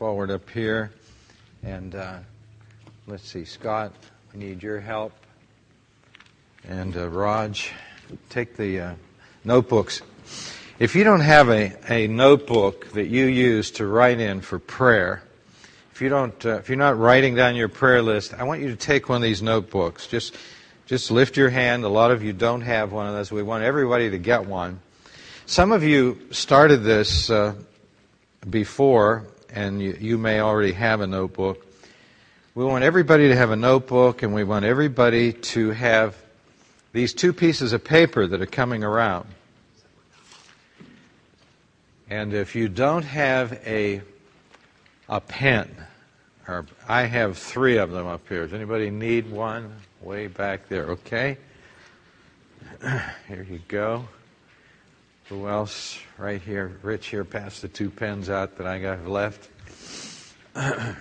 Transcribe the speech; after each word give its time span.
forward 0.00 0.30
up 0.30 0.48
here. 0.48 0.90
And 1.62 1.94
uh, 1.94 2.20
let's 3.06 3.28
see, 3.28 3.44
Scott, 3.44 3.92
we 4.32 4.40
need 4.40 4.62
your 4.62 4.80
help. 4.80 5.12
And 6.66 6.96
uh, 6.96 7.06
Raj, 7.06 7.70
take 8.30 8.56
the 8.56 8.80
uh, 8.80 8.94
notebooks. 9.44 10.00
If 10.78 10.96
you 10.96 11.04
don't 11.04 11.20
have 11.20 11.50
a, 11.50 11.76
a 11.92 12.06
notebook 12.06 12.90
that 12.92 13.08
you 13.08 13.26
use 13.26 13.72
to 13.72 13.86
write 13.86 14.20
in 14.20 14.40
for 14.40 14.58
prayer, 14.58 15.22
if 15.92 16.00
you 16.00 16.08
don't, 16.08 16.46
uh, 16.46 16.54
if 16.54 16.70
you're 16.70 16.78
not 16.78 16.98
writing 16.98 17.34
down 17.34 17.54
your 17.54 17.68
prayer 17.68 18.00
list, 18.00 18.32
I 18.32 18.44
want 18.44 18.62
you 18.62 18.70
to 18.70 18.76
take 18.76 19.10
one 19.10 19.16
of 19.16 19.22
these 19.22 19.42
notebooks. 19.42 20.06
Just, 20.06 20.34
just 20.86 21.10
lift 21.10 21.36
your 21.36 21.50
hand. 21.50 21.84
A 21.84 21.90
lot 21.90 22.10
of 22.10 22.22
you 22.22 22.32
don't 22.32 22.62
have 22.62 22.90
one 22.90 23.06
of 23.06 23.12
those. 23.12 23.30
We 23.30 23.42
want 23.42 23.64
everybody 23.64 24.08
to 24.08 24.18
get 24.18 24.46
one. 24.46 24.80
Some 25.44 25.72
of 25.72 25.82
you 25.82 26.18
started 26.30 26.84
this 26.84 27.28
uh, 27.28 27.54
before, 28.48 29.26
and 29.52 29.80
you, 29.80 29.96
you 30.00 30.18
may 30.18 30.40
already 30.40 30.72
have 30.72 31.00
a 31.00 31.06
notebook. 31.06 31.66
We 32.54 32.64
want 32.64 32.84
everybody 32.84 33.28
to 33.28 33.36
have 33.36 33.50
a 33.50 33.56
notebook, 33.56 34.22
and 34.22 34.34
we 34.34 34.44
want 34.44 34.64
everybody 34.64 35.32
to 35.32 35.70
have 35.70 36.16
these 36.92 37.14
two 37.14 37.32
pieces 37.32 37.72
of 37.72 37.84
paper 37.84 38.26
that 38.26 38.40
are 38.40 38.46
coming 38.46 38.82
around. 38.82 39.26
And 42.08 42.34
if 42.34 42.56
you 42.56 42.68
don't 42.68 43.04
have 43.04 43.52
a, 43.64 44.02
a 45.08 45.20
pen, 45.20 45.70
or 46.50 46.66
I 46.88 47.02
have 47.02 47.38
three 47.38 47.78
of 47.78 47.92
them 47.92 48.08
up 48.08 48.28
here. 48.28 48.42
Does 48.42 48.52
anybody 48.52 48.90
need 48.90 49.30
one? 49.30 49.72
Way 50.02 50.26
back 50.26 50.68
there, 50.68 50.86
okay? 50.86 51.38
Here 53.28 53.46
you 53.48 53.60
go. 53.68 54.08
Who 55.30 55.46
else? 55.46 55.96
Right 56.18 56.42
here. 56.42 56.76
Rich 56.82 57.06
here, 57.06 57.24
pass 57.24 57.60
the 57.60 57.68
two 57.68 57.88
pens 57.88 58.28
out 58.28 58.58
that 58.58 58.66
I 58.66 58.80
got 58.80 59.06
left. 59.06 59.48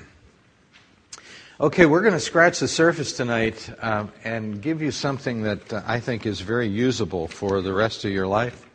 okay, 1.60 1.88
we're 1.88 2.02
going 2.02 2.14
to 2.14 2.20
scratch 2.20 2.60
the 2.60 2.68
surface 2.68 3.18
tonight 3.18 3.68
um, 3.82 4.12
and 4.24 4.62
give 4.62 4.84
you 4.84 4.92
something 4.92 5.42
that 5.42 5.74
uh, 5.74 5.82
I 5.84 6.00
think 6.00 6.28
is 6.28 6.42
very 6.42 6.68
usable 6.68 7.28
for 7.28 7.62
the 7.62 7.74
rest 7.74 8.06
of 8.06 8.12
your 8.12 8.28
life. 8.28 8.70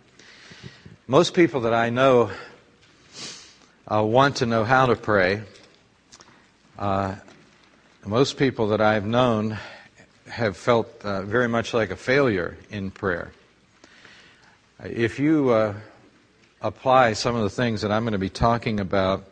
Most 1.06 1.34
people 1.34 1.60
that 1.60 1.72
I 1.72 1.88
know 1.88 2.32
uh, 3.86 4.02
want 4.02 4.38
to 4.38 4.46
know 4.46 4.64
how 4.64 4.86
to 4.86 4.96
pray. 4.96 5.42
Uh, 6.76 7.14
most 8.04 8.38
people 8.38 8.70
that 8.70 8.80
I've 8.80 9.06
known 9.06 9.56
have 10.26 10.56
felt 10.56 10.88
uh, 11.04 11.22
very 11.22 11.46
much 11.46 11.72
like 11.72 11.92
a 11.92 11.96
failure 11.96 12.56
in 12.72 12.90
prayer. 12.90 13.30
If 14.84 15.18
you 15.18 15.48
uh, 15.48 15.74
apply 16.60 17.14
some 17.14 17.34
of 17.34 17.42
the 17.42 17.48
things 17.48 17.80
that 17.80 17.90
I'm 17.90 18.02
going 18.02 18.12
to 18.12 18.18
be 18.18 18.28
talking 18.28 18.80
about, 18.80 19.24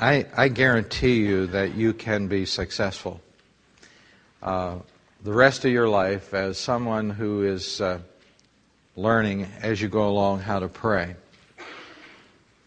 I, 0.00 0.26
I 0.36 0.48
guarantee 0.48 1.18
you 1.24 1.46
that 1.48 1.76
you 1.76 1.92
can 1.92 2.26
be 2.26 2.46
successful. 2.46 3.20
Uh, 4.42 4.78
the 5.22 5.32
rest 5.32 5.64
of 5.64 5.70
your 5.70 5.88
life 5.88 6.34
as 6.34 6.58
someone 6.58 7.10
who 7.10 7.44
is 7.44 7.80
uh, 7.80 8.00
learning 8.96 9.46
as 9.62 9.80
you 9.80 9.86
go 9.86 10.08
along 10.08 10.40
how 10.40 10.58
to 10.58 10.66
pray. 10.66 11.14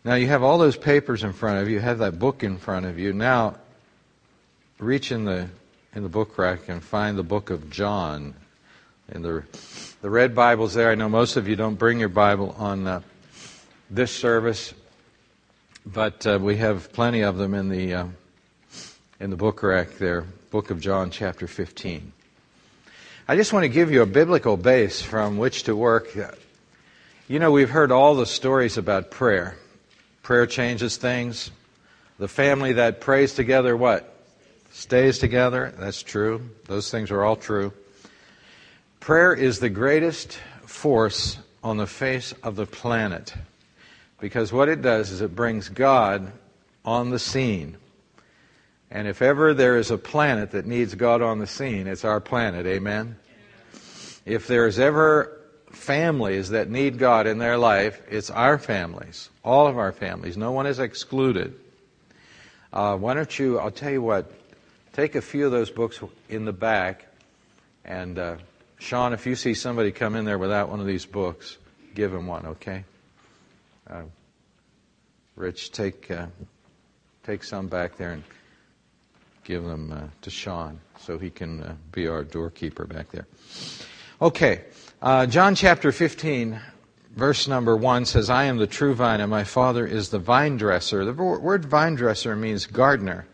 Now 0.05 0.16
you 0.16 0.27
have 0.27 0.42
all 0.42 0.58
those 0.58 0.77
papers 0.77 1.25
in 1.25 1.33
front 1.33 1.61
of 1.61 1.67
you, 1.67 1.75
you 1.75 1.81
have 1.81 1.97
that 1.97 2.17
book 2.17 2.45
in 2.45 2.59
front 2.59 2.86
of 2.86 2.97
you. 2.97 3.11
Now 3.11 3.55
reach 4.77 5.11
in 5.11 5.25
the 5.25 5.50
in 5.94 6.03
the 6.03 6.09
book 6.09 6.38
rack 6.38 6.70
and 6.70 6.81
find 6.81 7.17
the 7.17 7.23
book 7.23 7.50
of 7.50 7.70
John. 7.70 8.36
In 9.11 9.23
the 9.23 9.43
the 10.02 10.09
red 10.09 10.35
Bible's 10.35 10.75
there. 10.75 10.91
I 10.91 10.95
know 10.95 11.09
most 11.09 11.35
of 11.35 11.47
you 11.47 11.55
don't 11.55 11.75
bring 11.75 11.99
your 11.99 12.09
Bible 12.09 12.55
on 12.57 12.88
uh, 12.88 13.02
this 13.89 14.11
service, 14.15 14.73
but 15.85 16.25
uh, 16.27 16.38
we 16.39 16.57
have 16.57 16.93
plenty 16.93 17.21
of 17.21 17.37
them 17.37 17.53
in 17.53 17.69
the 17.69 17.93
uh, 17.93 18.05
in 19.19 19.30
the 19.30 19.35
book 19.35 19.63
rack 19.63 19.97
there. 19.97 20.25
Book 20.52 20.69
of 20.69 20.80
John, 20.80 21.09
chapter 21.09 21.47
15. 21.47 22.13
I 23.27 23.35
just 23.35 23.52
want 23.52 23.63
to 23.63 23.69
give 23.69 23.91
you 23.91 24.02
a 24.02 24.05
biblical 24.05 24.57
base 24.57 25.02
from 25.02 25.37
which 25.37 25.64
to 25.64 25.75
work. 25.75 26.15
You 27.27 27.39
know, 27.39 27.52
we've 27.52 27.69
heard 27.69 27.92
all 27.92 28.15
the 28.15 28.25
stories 28.25 28.77
about 28.77 29.11
prayer. 29.11 29.58
Prayer 30.23 30.45
changes 30.45 30.98
things. 30.98 31.52
The 32.19 32.27
family 32.27 32.73
that 32.73 33.02
prays 33.02 33.33
together, 33.33 33.75
what? 33.75 34.15
Stays 34.71 35.19
together. 35.19 35.73
That's 35.77 36.03
true. 36.03 36.49
Those 36.65 36.92
things 36.92 37.11
are 37.11 37.23
all 37.23 37.36
true. 37.36 37.73
Prayer 38.99 39.33
is 39.33 39.60
the 39.60 39.70
greatest 39.70 40.39
force 40.65 41.39
on 41.64 41.77
the 41.77 41.87
face 41.87 42.33
of 42.43 42.55
the 42.55 42.65
planet 42.65 43.33
because 44.20 44.52
what 44.52 44.70
it 44.70 44.82
does 44.82 45.11
is 45.11 45.21
it 45.21 45.36
brings 45.36 45.70
God 45.70 46.32
on 46.83 47.10
the 47.10 47.20
scene. 47.20 47.77
And 48.92 49.08
if 49.08 49.21
ever 49.21 49.54
there 49.54 49.77
is 49.77 49.92
a 49.92 49.98
planet 49.98 50.52
that 50.52 50.65
needs 50.65 50.95
God 50.95 51.21
on 51.21 51.39
the 51.39 51.48
scene, 51.48 51.87
it's 51.87 52.04
our 52.04 52.20
planet. 52.20 52.65
Amen? 52.65 53.17
If 54.26 54.48
there's 54.48 54.80
ever 54.80 55.39
families 55.71 56.49
that 56.49 56.70
need 56.70 56.98
God 56.98 57.27
in 57.27 57.37
their 57.37 57.58
life, 57.58 58.02
it's 58.10 58.30
our 58.30 58.58
families. 58.58 59.30
All 59.43 59.67
of 59.67 59.77
our 59.77 59.92
families. 59.92 60.37
No 60.37 60.52
one 60.52 60.66
is 60.66 60.80
excluded. 60.80 61.58
Uh, 62.73 62.98
why 62.98 63.14
don't 63.14 63.39
you, 63.39 63.60
I'll 63.60 63.71
tell 63.71 63.92
you 63.92 64.02
what, 64.02 64.31
take 64.93 65.16
a 65.16 65.21
few 65.21 65.45
of 65.45 65.52
those 65.52 65.70
books 65.70 65.99
in 66.27 66.45
the 66.45 66.54
back. 66.54 67.05
And 67.86 68.20
uh, 68.20 68.36
Sean, 68.80 69.12
if 69.12 69.26
you 69.26 69.36
see 69.36 69.54
somebody 69.54 69.92
come 69.92 70.16
in 70.16 70.26
there 70.26 70.38
without 70.38 70.70
one 70.70 70.80
of 70.80 70.88
these 70.88 71.06
books, 71.06 71.58
give 71.94 72.12
them 72.12 72.28
one, 72.28 72.45
okay? 72.45 72.86
Uh, 73.90 74.04
Rich, 75.36 75.72
take, 75.72 76.10
uh, 76.10 76.28
take 77.23 77.44
some 77.44 77.67
back 77.67 77.98
there 77.98 78.12
and 78.12 78.23
give 79.44 79.64
them 79.64 79.92
uh, 79.92 80.02
to 80.22 80.30
Sean 80.30 80.80
so 81.00 81.17
he 81.17 81.30
can 81.30 81.62
uh, 81.62 81.76
be 81.92 82.08
our 82.08 82.23
doorkeeper 82.23 82.86
back 82.86 83.12
there. 83.12 83.28
Okay, 84.22 84.64
uh, 85.02 85.26
John 85.26 85.56
chapter 85.56 85.92
15, 85.92 86.60
verse 87.16 87.48
number 87.48 87.76
1 87.76 88.06
says, 88.06 88.30
I 88.30 88.46
am 88.46 88.58
the 88.58 88.67
true 88.67 88.94
vine 88.94 89.22
and 89.22 89.30
my 89.30 89.44
Father 89.44 89.86
is 89.86 90.10
the 90.10 90.20
vine 90.20 90.58
dresser. 90.58 91.04
The 91.04 91.14
word 91.14 91.66
vine 91.66 91.96
dresser 91.96 92.36
means 92.36 92.66
gardener. 92.66 93.26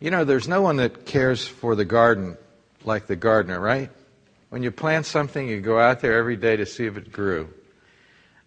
You 0.00 0.10
know, 0.10 0.24
there's 0.24 0.48
no 0.48 0.60
one 0.60 0.76
that 0.76 1.06
cares 1.06 1.46
for 1.46 1.74
the 1.74 1.84
garden 1.84 2.36
like 2.84 3.06
the 3.06 3.16
gardener, 3.16 3.58
right? 3.58 3.90
When 4.54 4.62
you 4.62 4.70
plant 4.70 5.04
something, 5.04 5.48
you 5.48 5.60
go 5.60 5.80
out 5.80 5.98
there 5.98 6.16
every 6.16 6.36
day 6.36 6.54
to 6.54 6.64
see 6.64 6.86
if 6.86 6.96
it 6.96 7.10
grew. 7.10 7.48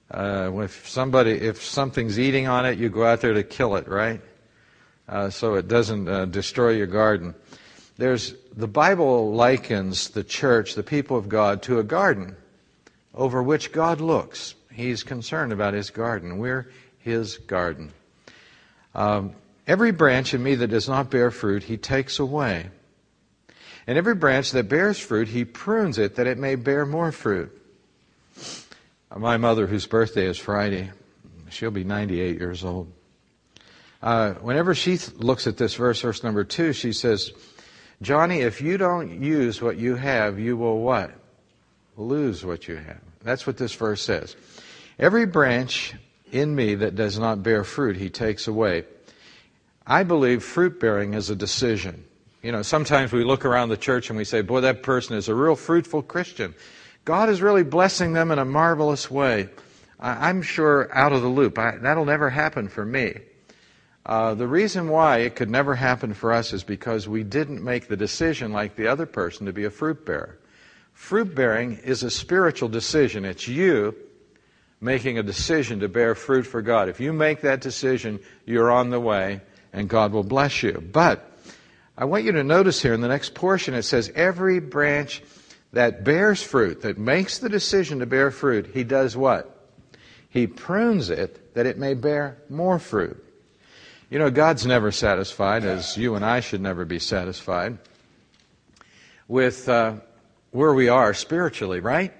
Uh, 0.09 0.49
if 0.63 0.87
somebody, 0.87 1.31
if 1.33 1.61
something's 1.61 2.17
eating 2.17 2.47
on 2.47 2.65
it, 2.65 2.79
you 2.79 2.87
go 2.87 3.05
out 3.05 3.19
there 3.19 3.33
to 3.33 3.43
kill 3.43 3.75
it, 3.75 3.89
right? 3.89 4.21
uh, 5.09 5.29
so 5.29 5.55
it 5.55 5.67
doesn't 5.67 6.07
uh, 6.07 6.23
destroy 6.25 6.69
your 6.69 6.87
garden. 6.87 7.33
There's, 7.97 8.35
the 8.55 8.67
Bible 8.67 9.33
likens 9.33 10.09
the 10.09 10.23
church, 10.23 10.75
the 10.75 10.83
people 10.83 11.17
of 11.17 11.29
God, 11.29 11.61
to 11.63 11.79
a 11.79 11.83
garden 11.83 12.35
over 13.13 13.41
which 13.41 13.71
God 13.71 14.01
looks. 14.01 14.55
He's 14.71 15.03
concerned 15.03 15.51
about 15.51 15.73
his 15.73 15.89
garden. 15.89 16.37
We're 16.37 16.71
his 16.99 17.37
garden. 17.37 17.91
Um, 18.93 19.33
every 19.65 19.91
branch 19.91 20.33
in 20.33 20.43
me 20.43 20.55
that 20.55 20.67
does 20.67 20.87
not 20.87 21.09
bear 21.09 21.31
fruit, 21.31 21.63
he 21.63 21.77
takes 21.77 22.19
away. 22.19 22.69
And 23.87 23.97
every 23.97 24.15
branch 24.15 24.51
that 24.51 24.67
bears 24.67 24.99
fruit, 24.99 25.29
he 25.29 25.45
prunes 25.45 25.97
it 25.97 26.15
that 26.15 26.27
it 26.27 26.37
may 26.37 26.55
bear 26.55 26.85
more 26.85 27.13
fruit. 27.13 27.53
My 29.15 29.37
mother, 29.37 29.65
whose 29.65 29.87
birthday 29.87 30.25
is 30.25 30.37
Friday, 30.37 30.91
she'll 31.49 31.71
be 31.71 31.85
98 31.85 32.37
years 32.37 32.65
old. 32.65 32.91
Uh, 34.01 34.33
whenever 34.33 34.75
she 34.75 34.97
looks 35.15 35.47
at 35.47 35.57
this 35.57 35.75
verse, 35.75 36.01
verse 36.01 36.21
number 36.21 36.43
two, 36.43 36.73
she 36.73 36.91
says, 36.91 37.31
Johnny, 38.01 38.41
if 38.41 38.61
you 38.61 38.77
don't 38.77 39.23
use 39.23 39.61
what 39.61 39.77
you 39.77 39.95
have, 39.95 40.37
you 40.37 40.57
will 40.57 40.81
what? 40.81 41.11
Lose 41.95 42.45
what 42.45 42.67
you 42.67 42.75
have. 42.75 43.01
That's 43.23 43.47
what 43.47 43.57
this 43.57 43.73
verse 43.73 44.01
says. 44.01 44.35
Every 44.99 45.25
branch 45.25 45.95
in 46.31 46.53
me 46.53 46.75
that 46.75 46.95
does 46.95 47.17
not 47.17 47.41
bear 47.41 47.63
fruit, 47.63 47.95
he 47.95 48.09
takes 48.09 48.47
away. 48.47 48.83
I 49.85 50.03
believe 50.03 50.43
fruit 50.43 50.79
bearing 50.79 51.13
is 51.13 51.29
a 51.29 51.35
decision. 51.35 52.03
You 52.41 52.51
know, 52.51 52.61
sometimes 52.61 53.11
we 53.11 53.23
look 53.23 53.45
around 53.45 53.69
the 53.69 53.77
church 53.77 54.09
and 54.09 54.17
we 54.17 54.23
say, 54.23 54.41
boy, 54.41 54.61
that 54.61 54.83
person 54.83 55.17
is 55.17 55.27
a 55.27 55.35
real 55.35 55.55
fruitful 55.55 56.03
Christian. 56.03 56.53
God 57.03 57.29
is 57.29 57.41
really 57.41 57.63
blessing 57.63 58.13
them 58.13 58.31
in 58.31 58.39
a 58.39 58.45
marvelous 58.45 59.09
way. 59.09 59.49
I'm 59.99 60.41
sure 60.41 60.95
out 60.95 61.13
of 61.13 61.21
the 61.21 61.27
loop. 61.27 61.57
I, 61.57 61.77
that'll 61.77 62.05
never 62.05 62.29
happen 62.29 62.67
for 62.67 62.85
me. 62.85 63.17
Uh, 64.05 64.35
the 64.35 64.47
reason 64.47 64.89
why 64.89 65.19
it 65.19 65.35
could 65.35 65.49
never 65.49 65.75
happen 65.75 66.13
for 66.13 66.31
us 66.31 66.53
is 66.53 66.63
because 66.63 67.07
we 67.07 67.23
didn't 67.23 67.63
make 67.63 67.87
the 67.87 67.97
decision 67.97 68.53
like 68.53 68.75
the 68.75 68.87
other 68.87 69.05
person 69.05 69.47
to 69.47 69.53
be 69.53 69.65
a 69.65 69.69
fruit 69.69 70.05
bearer. 70.05 70.37
Fruit 70.93 71.35
bearing 71.35 71.77
is 71.79 72.03
a 72.03 72.09
spiritual 72.09 72.69
decision. 72.69 73.25
It's 73.25 73.47
you 73.47 73.95
making 74.79 75.17
a 75.17 75.23
decision 75.23 75.79
to 75.79 75.89
bear 75.89 76.15
fruit 76.15 76.43
for 76.43 76.61
God. 76.61 76.87
If 76.87 76.99
you 76.99 77.11
make 77.11 77.41
that 77.41 77.61
decision, 77.61 78.19
you're 78.45 78.71
on 78.71 78.91
the 78.91 78.99
way 78.99 79.41
and 79.73 79.89
God 79.89 80.11
will 80.11 80.23
bless 80.23 80.63
you. 80.63 80.83
But 80.91 81.36
I 81.97 82.05
want 82.05 82.25
you 82.25 82.31
to 82.33 82.43
notice 82.43 82.81
here 82.81 82.93
in 82.93 83.01
the 83.01 83.07
next 83.07 83.33
portion 83.33 83.73
it 83.73 83.83
says, 83.83 84.11
every 84.13 84.59
branch 84.59 85.23
that 85.73 86.03
bears 86.03 86.43
fruit, 86.43 86.81
that 86.81 86.97
makes 86.97 87.39
the 87.39 87.49
decision 87.49 87.99
to 87.99 88.05
bear 88.05 88.29
fruit, 88.29 88.69
he 88.73 88.83
does 88.83 89.17
what? 89.17 89.53
He 90.29 90.45
prunes 90.45 91.09
it 91.09 91.55
that 91.55 91.65
it 91.65 91.77
may 91.77 91.95
bear 91.95 92.37
more 92.49 92.77
fruit. 92.77 93.23
You 94.09 94.19
know, 94.19 94.29
God's 94.29 94.65
never 94.65 94.91
satisfied, 94.91 95.65
as 95.65 95.97
you 95.97 96.15
and 96.15 96.23
I 96.23 96.39
should 96.39 96.61
never 96.61 96.85
be 96.85 96.99
satisfied, 96.99 97.77
with 99.27 99.67
uh, 99.67 99.95
where 100.51 100.73
we 100.73 100.87
are 100.87 101.13
spiritually, 101.13 101.79
right? 101.79 102.13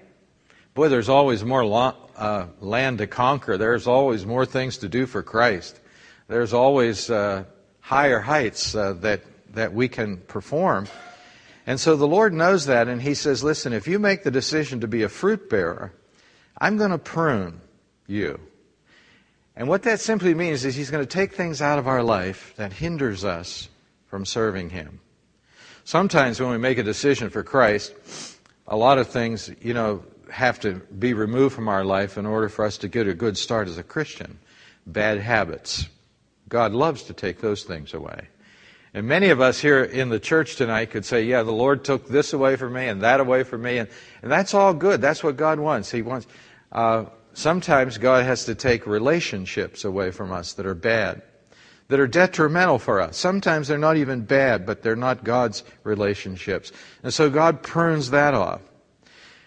Boy, 0.74 0.88
there's 0.88 1.08
always 1.08 1.44
more 1.44 1.64
lo- 1.64 1.96
uh, 2.16 2.46
land 2.60 2.98
to 2.98 3.06
conquer. 3.06 3.56
There's 3.56 3.86
always 3.86 4.26
more 4.26 4.44
things 4.44 4.78
to 4.78 4.88
do 4.88 5.06
for 5.06 5.22
Christ. 5.22 5.78
There's 6.26 6.52
always 6.52 7.08
uh, 7.08 7.44
higher 7.80 8.20
heights 8.20 8.74
uh, 8.74 8.92
that, 9.00 9.22
that 9.54 9.72
we 9.72 9.88
can 9.88 10.18
perform. 10.18 10.88
And 11.66 11.78
so 11.78 11.96
the 11.96 12.08
Lord 12.08 12.32
knows 12.32 12.66
that, 12.66 12.88
and 12.88 13.02
He 13.02 13.14
says, 13.14 13.44
Listen, 13.44 13.72
if 13.72 13.86
you 13.86 13.98
make 13.98 14.22
the 14.22 14.30
decision 14.30 14.80
to 14.80 14.88
be 14.88 15.02
a 15.02 15.08
fruit 15.08 15.50
bearer, 15.50 15.92
I'm 16.58 16.76
going 16.76 16.90
to 16.90 16.98
prune 16.98 17.60
you. 18.06 18.40
And 19.58 19.68
what 19.68 19.82
that 19.82 20.00
simply 20.00 20.34
means 20.34 20.64
is 20.64 20.76
he's 20.76 20.90
going 20.90 21.04
to 21.04 21.06
take 21.06 21.34
things 21.34 21.60
out 21.60 21.80
of 21.80 21.88
our 21.88 22.02
life 22.02 22.54
that 22.56 22.72
hinders 22.72 23.24
us 23.24 23.68
from 24.06 24.24
serving 24.24 24.70
him. 24.70 25.00
Sometimes 25.84 26.40
when 26.40 26.50
we 26.50 26.58
make 26.58 26.78
a 26.78 26.84
decision 26.84 27.28
for 27.28 27.42
Christ, 27.42 27.92
a 28.68 28.76
lot 28.76 28.98
of 28.98 29.08
things, 29.08 29.50
you 29.60 29.74
know, 29.74 30.04
have 30.30 30.60
to 30.60 30.74
be 30.74 31.12
removed 31.12 31.56
from 31.56 31.68
our 31.68 31.84
life 31.84 32.16
in 32.16 32.24
order 32.24 32.48
for 32.48 32.64
us 32.64 32.78
to 32.78 32.88
get 32.88 33.08
a 33.08 33.14
good 33.14 33.36
start 33.36 33.66
as 33.66 33.78
a 33.78 33.82
Christian. 33.82 34.38
Bad 34.86 35.18
habits. 35.18 35.88
God 36.48 36.72
loves 36.72 37.02
to 37.04 37.12
take 37.12 37.40
those 37.40 37.64
things 37.64 37.94
away. 37.94 38.28
And 38.94 39.06
many 39.06 39.28
of 39.28 39.40
us 39.40 39.60
here 39.60 39.84
in 39.84 40.08
the 40.08 40.20
church 40.20 40.56
tonight 40.56 40.90
could 40.90 41.04
say, 41.04 41.24
yeah, 41.24 41.42
the 41.42 41.52
Lord 41.52 41.84
took 41.84 42.08
this 42.08 42.32
away 42.32 42.56
from 42.56 42.72
me 42.72 42.88
and 42.88 43.02
that 43.02 43.20
away 43.20 43.42
from 43.42 43.62
me. 43.62 43.78
And, 43.78 43.88
and 44.22 44.32
that's 44.32 44.54
all 44.54 44.72
good. 44.72 45.00
That's 45.00 45.22
what 45.22 45.36
God 45.36 45.60
wants. 45.60 45.90
He 45.90 46.02
wants, 46.02 46.26
uh, 46.72 47.04
Sometimes 47.38 47.98
God 47.98 48.24
has 48.24 48.46
to 48.46 48.56
take 48.56 48.84
relationships 48.84 49.84
away 49.84 50.10
from 50.10 50.32
us 50.32 50.54
that 50.54 50.66
are 50.66 50.74
bad, 50.74 51.22
that 51.86 52.00
are 52.00 52.08
detrimental 52.08 52.80
for 52.80 53.00
us. 53.00 53.16
Sometimes 53.16 53.68
they're 53.68 53.78
not 53.78 53.96
even 53.96 54.22
bad, 54.22 54.66
but 54.66 54.82
they're 54.82 54.96
not 54.96 55.22
God's 55.22 55.62
relationships. 55.84 56.72
And 57.04 57.14
so 57.14 57.30
God 57.30 57.62
prunes 57.62 58.10
that 58.10 58.34
off. 58.34 58.60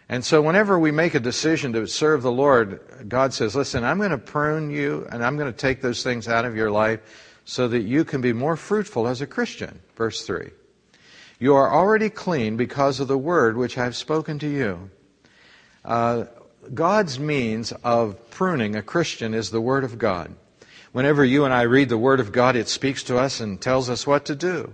And 0.07 0.23
so 0.23 0.41
whenever 0.41 0.79
we 0.79 0.91
make 0.91 1.15
a 1.15 1.19
decision 1.19 1.73
to 1.73 1.85
serve 1.85 2.21
the 2.21 2.31
Lord, 2.31 2.79
God 3.09 3.33
says, 3.33 3.57
listen, 3.57 3.83
I'm 3.83 3.97
going 3.97 4.11
to 4.11 4.17
prune 4.17 4.71
you 4.71 5.05
and 5.11 5.21
I'm 5.21 5.35
going 5.35 5.51
to 5.51 5.57
take 5.57 5.81
those 5.81 6.01
things 6.01 6.29
out 6.29 6.45
of 6.45 6.55
your 6.55 6.71
life 6.71 7.01
so 7.45 7.67
that 7.67 7.81
you 7.81 8.05
can 8.05 8.21
be 8.21 8.33
more 8.33 8.55
fruitful 8.55 9.07
as 9.07 9.21
a 9.21 9.27
Christian. 9.27 9.81
Verse 9.95 10.25
3. 10.25 10.51
You 11.39 11.55
are 11.55 11.73
already 11.73 12.09
clean 12.09 12.55
because 12.55 12.99
of 12.99 13.07
the 13.07 13.17
word 13.17 13.57
which 13.57 13.77
I 13.77 13.83
have 13.83 13.95
spoken 13.95 14.39
to 14.39 14.47
you. 14.47 14.91
Uh, 15.83 16.25
God's 16.73 17.19
means 17.19 17.71
of 17.83 18.29
pruning 18.29 18.75
a 18.75 18.83
Christian 18.83 19.33
is 19.33 19.49
the 19.49 19.61
Word 19.61 19.83
of 19.83 19.97
God. 19.97 20.35
Whenever 20.91 21.25
you 21.25 21.45
and 21.45 21.53
I 21.53 21.63
read 21.63 21.89
the 21.89 21.97
Word 21.97 22.19
of 22.19 22.31
God, 22.31 22.55
it 22.55 22.67
speaks 22.67 23.03
to 23.03 23.17
us 23.17 23.39
and 23.39 23.59
tells 23.59 23.89
us 23.89 24.05
what 24.05 24.25
to 24.25 24.35
do. 24.35 24.73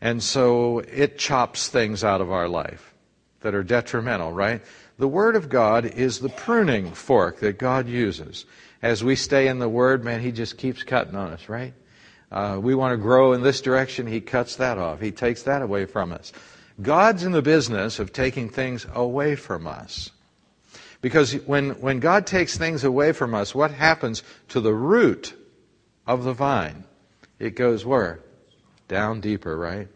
And 0.00 0.22
so 0.22 0.78
it 0.80 1.18
chops 1.18 1.68
things 1.68 2.02
out 2.02 2.20
of 2.20 2.32
our 2.32 2.48
life 2.48 2.94
that 3.40 3.54
are 3.54 3.62
detrimental, 3.62 4.32
right? 4.32 4.62
The 4.98 5.08
Word 5.08 5.36
of 5.36 5.48
God 5.48 5.84
is 5.84 6.20
the 6.20 6.28
pruning 6.28 6.92
fork 6.92 7.40
that 7.40 7.58
God 7.58 7.88
uses. 7.88 8.46
As 8.80 9.04
we 9.04 9.14
stay 9.14 9.48
in 9.48 9.58
the 9.58 9.68
Word, 9.68 10.04
man, 10.04 10.20
He 10.20 10.32
just 10.32 10.58
keeps 10.58 10.82
cutting 10.82 11.14
on 11.14 11.32
us, 11.32 11.48
right? 11.48 11.74
Uh, 12.32 12.58
we 12.58 12.74
want 12.74 12.94
to 12.94 12.96
grow 12.96 13.34
in 13.34 13.42
this 13.42 13.60
direction, 13.60 14.06
He 14.06 14.22
cuts 14.22 14.56
that 14.56 14.78
off. 14.78 15.00
He 15.00 15.12
takes 15.12 15.42
that 15.42 15.60
away 15.60 15.84
from 15.84 16.12
us. 16.12 16.32
God's 16.80 17.24
in 17.24 17.32
the 17.32 17.42
business 17.42 17.98
of 17.98 18.12
taking 18.12 18.48
things 18.48 18.86
away 18.94 19.36
from 19.36 19.66
us. 19.66 20.10
Because 21.02 21.34
when, 21.46 21.72
when 21.82 22.00
God 22.00 22.26
takes 22.26 22.56
things 22.56 22.84
away 22.84 23.12
from 23.12 23.34
us, 23.34 23.54
what 23.54 23.70
happens 23.70 24.22
to 24.48 24.60
the 24.60 24.72
root 24.72 25.34
of 26.06 26.24
the 26.24 26.32
vine? 26.32 26.84
It 27.38 27.54
goes 27.54 27.84
where? 27.84 28.20
Down 28.88 29.20
deeper, 29.20 29.56
right? 29.56 29.88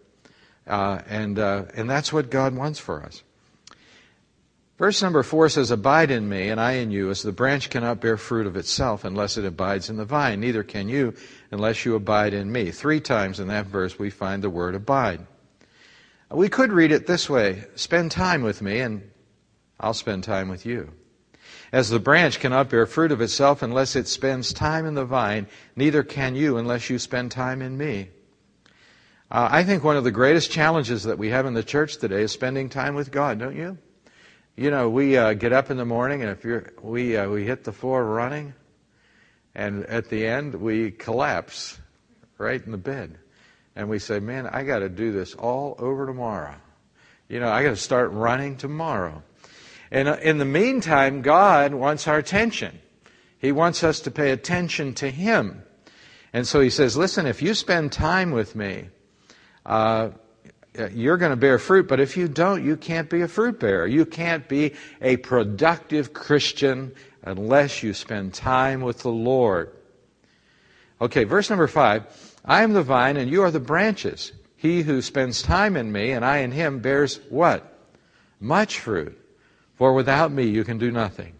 Uh, 0.66 1.00
and, 1.08 1.38
uh, 1.38 1.64
and 1.74 1.88
that's 1.88 2.12
what 2.12 2.28
God 2.28 2.54
wants 2.54 2.78
for 2.78 3.02
us. 3.02 3.22
Verse 4.78 5.00
number 5.00 5.22
four 5.22 5.48
says, 5.48 5.70
Abide 5.70 6.10
in 6.10 6.28
me, 6.28 6.50
and 6.50 6.60
I 6.60 6.72
in 6.72 6.90
you, 6.90 7.08
as 7.08 7.22
the 7.22 7.32
branch 7.32 7.70
cannot 7.70 8.00
bear 8.00 8.18
fruit 8.18 8.46
of 8.46 8.56
itself 8.56 9.04
unless 9.04 9.38
it 9.38 9.46
abides 9.46 9.88
in 9.88 9.96
the 9.96 10.04
vine. 10.04 10.40
Neither 10.40 10.62
can 10.62 10.88
you 10.88 11.14
unless 11.50 11.86
you 11.86 11.94
abide 11.94 12.34
in 12.34 12.52
me. 12.52 12.70
Three 12.70 13.00
times 13.00 13.40
in 13.40 13.48
that 13.48 13.66
verse 13.66 13.98
we 13.98 14.10
find 14.10 14.42
the 14.42 14.50
word 14.50 14.74
abide. 14.74 15.26
We 16.30 16.50
could 16.50 16.72
read 16.72 16.92
it 16.92 17.06
this 17.06 17.30
way 17.30 17.64
Spend 17.74 18.10
time 18.10 18.42
with 18.42 18.60
me, 18.60 18.80
and 18.80 19.10
I'll 19.80 19.94
spend 19.94 20.24
time 20.24 20.50
with 20.50 20.66
you. 20.66 20.92
As 21.72 21.88
the 21.88 21.98
branch 21.98 22.38
cannot 22.38 22.68
bear 22.68 22.84
fruit 22.84 23.12
of 23.12 23.22
itself 23.22 23.62
unless 23.62 23.96
it 23.96 24.08
spends 24.08 24.52
time 24.52 24.84
in 24.84 24.94
the 24.94 25.04
vine, 25.04 25.46
neither 25.74 26.02
can 26.02 26.34
you 26.34 26.58
unless 26.58 26.90
you 26.90 26.98
spend 26.98 27.30
time 27.30 27.62
in 27.62 27.78
me. 27.78 28.10
Uh, 29.30 29.48
I 29.50 29.64
think 29.64 29.82
one 29.82 29.96
of 29.96 30.04
the 30.04 30.12
greatest 30.12 30.50
challenges 30.50 31.04
that 31.04 31.18
we 31.18 31.30
have 31.30 31.46
in 31.46 31.54
the 31.54 31.64
church 31.64 31.96
today 31.96 32.22
is 32.22 32.32
spending 32.32 32.68
time 32.68 32.94
with 32.94 33.10
God, 33.10 33.38
don't 33.38 33.56
you? 33.56 33.78
You 34.58 34.70
know, 34.70 34.88
we 34.88 35.18
uh, 35.18 35.34
get 35.34 35.52
up 35.52 35.70
in 35.70 35.76
the 35.76 35.84
morning, 35.84 36.22
and 36.22 36.30
if 36.30 36.42
you're, 36.42 36.72
we 36.80 37.14
uh, 37.14 37.28
we 37.28 37.44
hit 37.44 37.64
the 37.64 37.72
floor 37.72 38.02
running, 38.02 38.54
and 39.54 39.84
at 39.84 40.08
the 40.08 40.26
end 40.26 40.54
we 40.54 40.92
collapse 40.92 41.78
right 42.38 42.64
in 42.64 42.72
the 42.72 42.78
bed, 42.78 43.18
and 43.74 43.90
we 43.90 43.98
say, 43.98 44.18
"Man, 44.18 44.46
I 44.46 44.62
got 44.64 44.78
to 44.78 44.88
do 44.88 45.12
this 45.12 45.34
all 45.34 45.76
over 45.78 46.06
tomorrow." 46.06 46.54
You 47.28 47.38
know, 47.38 47.50
I 47.50 47.64
got 47.64 47.70
to 47.70 47.76
start 47.76 48.12
running 48.12 48.56
tomorrow. 48.56 49.22
And 49.90 50.08
uh, 50.08 50.16
in 50.22 50.38
the 50.38 50.46
meantime, 50.46 51.20
God 51.20 51.74
wants 51.74 52.08
our 52.08 52.16
attention. 52.16 52.78
He 53.38 53.52
wants 53.52 53.84
us 53.84 54.00
to 54.00 54.10
pay 54.10 54.30
attention 54.30 54.94
to 54.94 55.10
Him. 55.10 55.64
And 56.32 56.46
so 56.46 56.60
He 56.60 56.70
says, 56.70 56.96
listen, 56.96 57.26
if 57.26 57.42
you 57.42 57.52
spend 57.52 57.92
time 57.92 58.30
with 58.30 58.56
me, 58.56 58.88
uh, 59.66 60.10
Uh, 60.78 60.88
you're 60.92 61.16
going 61.16 61.30
to 61.30 61.36
bear 61.36 61.58
fruit, 61.58 61.88
but 61.88 62.00
if 62.00 62.16
you 62.16 62.28
don't, 62.28 62.64
you 62.64 62.76
can't 62.76 63.08
be 63.08 63.22
a 63.22 63.28
fruit 63.28 63.60
bearer. 63.60 63.86
You 63.86 64.04
can't 64.04 64.48
be 64.48 64.74
a 65.00 65.16
productive 65.18 66.12
Christian 66.12 66.94
unless 67.22 67.82
you 67.82 67.94
spend 67.94 68.34
time 68.34 68.80
with 68.80 69.00
the 69.00 69.10
Lord. 69.10 69.72
Okay, 71.00 71.24
verse 71.24 71.50
number 71.50 71.66
five. 71.66 72.06
I 72.44 72.62
am 72.62 72.72
the 72.72 72.82
vine 72.82 73.16
and 73.16 73.30
you 73.30 73.42
are 73.42 73.50
the 73.50 73.60
branches. 73.60 74.32
He 74.56 74.82
who 74.82 75.02
spends 75.02 75.42
time 75.42 75.76
in 75.76 75.90
me 75.92 76.12
and 76.12 76.24
I 76.24 76.38
in 76.38 76.52
him 76.52 76.78
bears 76.78 77.20
what? 77.28 77.78
Much 78.40 78.80
fruit. 78.80 79.20
For 79.74 79.92
without 79.92 80.32
me, 80.32 80.46
you 80.46 80.64
can 80.64 80.78
do 80.78 80.90
nothing. 80.90 81.34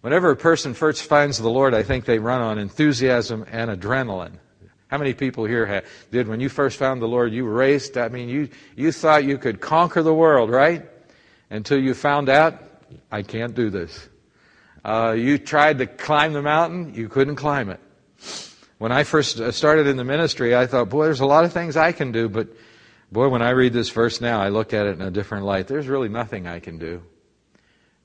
Whenever 0.00 0.30
a 0.30 0.36
person 0.36 0.74
first 0.74 1.04
finds 1.04 1.38
the 1.38 1.50
Lord, 1.50 1.74
I 1.74 1.82
think 1.82 2.04
they 2.04 2.18
run 2.18 2.40
on 2.40 2.58
enthusiasm 2.58 3.44
and 3.50 3.70
adrenaline. 3.70 4.38
How 4.92 4.98
many 4.98 5.14
people 5.14 5.46
here 5.46 5.82
did 6.10 6.28
when 6.28 6.38
you 6.40 6.50
first 6.50 6.76
found 6.76 7.00
the 7.00 7.08
Lord, 7.08 7.32
you 7.32 7.46
raced? 7.46 7.96
I 7.96 8.10
mean, 8.10 8.28
you, 8.28 8.50
you 8.76 8.92
thought 8.92 9.24
you 9.24 9.38
could 9.38 9.58
conquer 9.58 10.02
the 10.02 10.12
world, 10.12 10.50
right? 10.50 10.86
Until 11.48 11.78
you 11.78 11.94
found 11.94 12.28
out, 12.28 12.62
I 13.10 13.22
can't 13.22 13.54
do 13.54 13.70
this. 13.70 14.06
Uh, 14.84 15.14
you 15.16 15.38
tried 15.38 15.78
to 15.78 15.86
climb 15.86 16.34
the 16.34 16.42
mountain, 16.42 16.92
you 16.92 17.08
couldn't 17.08 17.36
climb 17.36 17.70
it. 17.70 17.80
When 18.76 18.92
I 18.92 19.04
first 19.04 19.40
uh, 19.40 19.50
started 19.50 19.86
in 19.86 19.96
the 19.96 20.04
ministry, 20.04 20.54
I 20.54 20.66
thought, 20.66 20.90
boy, 20.90 21.04
there's 21.04 21.20
a 21.20 21.26
lot 21.26 21.46
of 21.46 21.54
things 21.54 21.74
I 21.74 21.92
can 21.92 22.12
do, 22.12 22.28
but 22.28 22.48
boy, 23.10 23.30
when 23.30 23.40
I 23.40 23.52
read 23.52 23.72
this 23.72 23.88
verse 23.88 24.20
now, 24.20 24.42
I 24.42 24.50
look 24.50 24.74
at 24.74 24.84
it 24.84 24.96
in 24.96 25.00
a 25.00 25.10
different 25.10 25.46
light. 25.46 25.68
There's 25.68 25.88
really 25.88 26.10
nothing 26.10 26.46
I 26.46 26.60
can 26.60 26.76
do. 26.76 27.02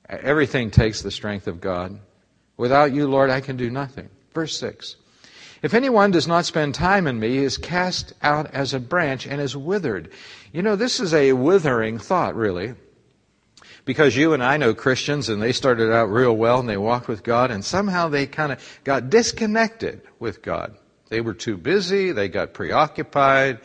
Everything 0.08 0.70
takes 0.70 1.02
the 1.02 1.10
strength 1.10 1.48
of 1.48 1.60
God. 1.60 2.00
Without 2.56 2.94
you, 2.94 3.08
Lord, 3.08 3.28
I 3.28 3.42
can 3.42 3.58
do 3.58 3.68
nothing. 3.68 4.08
Verse 4.32 4.56
6. 4.56 4.96
If 5.62 5.74
anyone 5.74 6.12
does 6.12 6.28
not 6.28 6.44
spend 6.44 6.74
time 6.74 7.06
in 7.06 7.18
me, 7.18 7.30
he 7.30 7.38
is 7.38 7.58
cast 7.58 8.12
out 8.22 8.52
as 8.54 8.74
a 8.74 8.80
branch 8.80 9.26
and 9.26 9.40
is 9.40 9.56
withered. 9.56 10.10
You 10.52 10.62
know, 10.62 10.76
this 10.76 11.00
is 11.00 11.12
a 11.12 11.32
withering 11.32 11.98
thought, 11.98 12.36
really. 12.36 12.74
Because 13.84 14.16
you 14.16 14.34
and 14.34 14.42
I 14.42 14.56
know 14.58 14.74
Christians 14.74 15.28
and 15.28 15.42
they 15.42 15.52
started 15.52 15.92
out 15.92 16.10
real 16.10 16.36
well 16.36 16.60
and 16.60 16.68
they 16.68 16.76
walked 16.76 17.08
with 17.08 17.22
God 17.22 17.50
and 17.50 17.64
somehow 17.64 18.08
they 18.08 18.26
kind 18.26 18.52
of 18.52 18.80
got 18.84 19.10
disconnected 19.10 20.02
with 20.18 20.42
God. 20.42 20.76
They 21.08 21.22
were 21.22 21.34
too 21.34 21.56
busy, 21.56 22.12
they 22.12 22.28
got 22.28 22.52
preoccupied, 22.52 23.60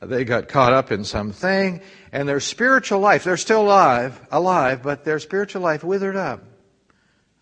they 0.00 0.24
got 0.24 0.48
caught 0.48 0.72
up 0.72 0.90
in 0.90 1.04
something, 1.04 1.82
and 2.10 2.28
their 2.28 2.40
spiritual 2.40 3.00
life, 3.00 3.24
they're 3.24 3.36
still 3.36 3.62
alive, 3.62 4.18
alive, 4.30 4.82
but 4.82 5.04
their 5.04 5.18
spiritual 5.18 5.62
life 5.62 5.84
withered 5.84 6.16
up. 6.16 6.42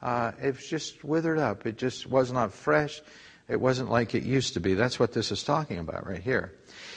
Uh, 0.02 0.32
it's 0.40 0.68
just 0.68 1.02
withered 1.04 1.38
up. 1.38 1.66
It 1.66 1.78
just 1.78 2.06
was 2.06 2.30
not 2.30 2.52
fresh. 2.52 3.00
It 3.48 3.60
wasn't 3.60 3.90
like 3.90 4.14
it 4.14 4.22
used 4.22 4.54
to 4.54 4.60
be. 4.60 4.74
That's 4.74 4.98
what 4.98 5.12
this 5.12 5.30
is 5.30 5.42
talking 5.42 5.78
about 5.78 6.06
right 6.06 6.22
here. 6.22 6.52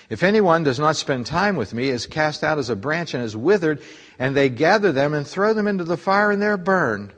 If 0.09 0.23
anyone 0.23 0.63
does 0.63 0.79
not 0.79 0.95
spend 0.95 1.25
time 1.25 1.57
with 1.57 1.73
me, 1.73 1.89
is 1.89 2.05
cast 2.05 2.43
out 2.43 2.57
as 2.57 2.69
a 2.69 2.75
branch 2.75 3.13
and 3.13 3.23
is 3.23 3.35
withered, 3.35 3.81
and 4.17 4.35
they 4.35 4.47
gather 4.47 4.93
them 4.93 5.13
and 5.13 5.27
throw 5.27 5.53
them 5.53 5.67
into 5.67 5.83
the 5.83 5.97
fire 5.97 6.31
and 6.31 6.41
they're 6.41 6.55
burned. 6.55 7.11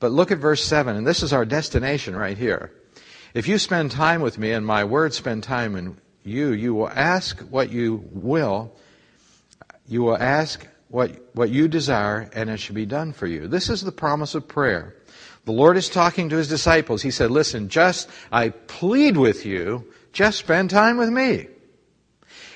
But 0.00 0.12
look 0.12 0.30
at 0.30 0.38
verse 0.38 0.64
7, 0.64 0.96
and 0.96 1.06
this 1.06 1.22
is 1.22 1.32
our 1.32 1.44
destination 1.44 2.16
right 2.16 2.36
here. 2.36 2.72
If 3.34 3.46
you 3.46 3.58
spend 3.58 3.90
time 3.90 4.22
with 4.22 4.38
me 4.38 4.52
and 4.52 4.66
my 4.66 4.84
words 4.84 5.16
spend 5.16 5.42
time 5.42 5.76
in, 5.76 5.96
you, 6.24 6.52
you 6.52 6.74
will 6.74 6.88
ask 6.88 7.38
what 7.40 7.70
you 7.70 8.08
will. 8.12 8.74
You 9.86 10.02
will 10.02 10.16
ask 10.16 10.66
what, 10.88 11.10
what 11.34 11.50
you 11.50 11.68
desire, 11.68 12.30
and 12.34 12.48
it 12.50 12.58
shall 12.58 12.74
be 12.74 12.86
done 12.86 13.12
for 13.12 13.26
you. 13.26 13.48
This 13.48 13.68
is 13.70 13.82
the 13.82 13.92
promise 13.92 14.34
of 14.34 14.48
prayer. 14.48 14.96
The 15.44 15.52
Lord 15.52 15.76
is 15.76 15.88
talking 15.88 16.28
to 16.28 16.36
his 16.36 16.48
disciples. 16.48 17.02
He 17.02 17.10
said, 17.10 17.30
Listen, 17.30 17.68
just, 17.68 18.08
I 18.30 18.50
plead 18.50 19.16
with 19.16 19.44
you, 19.44 19.92
just 20.12 20.38
spend 20.38 20.70
time 20.70 20.96
with 20.96 21.10
me. 21.10 21.48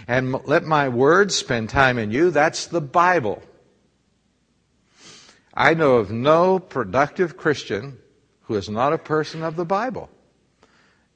And 0.06 0.32
let 0.46 0.64
my 0.64 0.88
words 0.88 1.34
spend 1.34 1.68
time 1.68 1.98
in 1.98 2.12
you. 2.12 2.30
That's 2.30 2.66
the 2.66 2.80
Bible. 2.80 3.42
I 5.52 5.74
know 5.74 5.96
of 5.96 6.12
no 6.12 6.58
productive 6.58 7.36
Christian 7.36 7.98
who 8.42 8.54
is 8.54 8.68
not 8.68 8.92
a 8.92 8.98
person 8.98 9.42
of 9.42 9.56
the 9.56 9.64
Bible. 9.64 10.08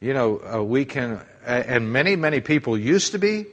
You 0.00 0.14
know, 0.14 0.40
uh, 0.42 0.62
we 0.62 0.84
can, 0.86 1.20
and 1.44 1.92
many, 1.92 2.16
many 2.16 2.40
people 2.40 2.76
used 2.76 3.12
to 3.12 3.18
be, 3.18 3.44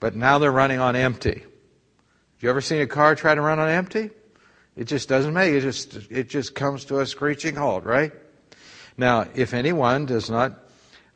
but 0.00 0.16
now 0.16 0.38
they're 0.38 0.50
running 0.50 0.80
on 0.80 0.96
empty. 0.96 1.40
Have 1.40 2.42
you 2.42 2.50
ever 2.50 2.60
seen 2.60 2.80
a 2.80 2.86
car 2.86 3.14
try 3.14 3.34
to 3.34 3.40
run 3.40 3.58
on 3.58 3.68
empty? 3.68 4.10
It 4.78 4.86
just 4.86 5.08
doesn't 5.08 5.34
make 5.34 5.52
it. 5.54 5.60
Just 5.62 5.96
it 6.08 6.28
just 6.28 6.54
comes 6.54 6.84
to 6.84 7.00
a 7.00 7.06
screeching 7.06 7.56
halt, 7.56 7.82
right? 7.82 8.12
Now, 8.96 9.26
if 9.34 9.52
anyone 9.52 10.06
does 10.06 10.30
not, 10.30 10.56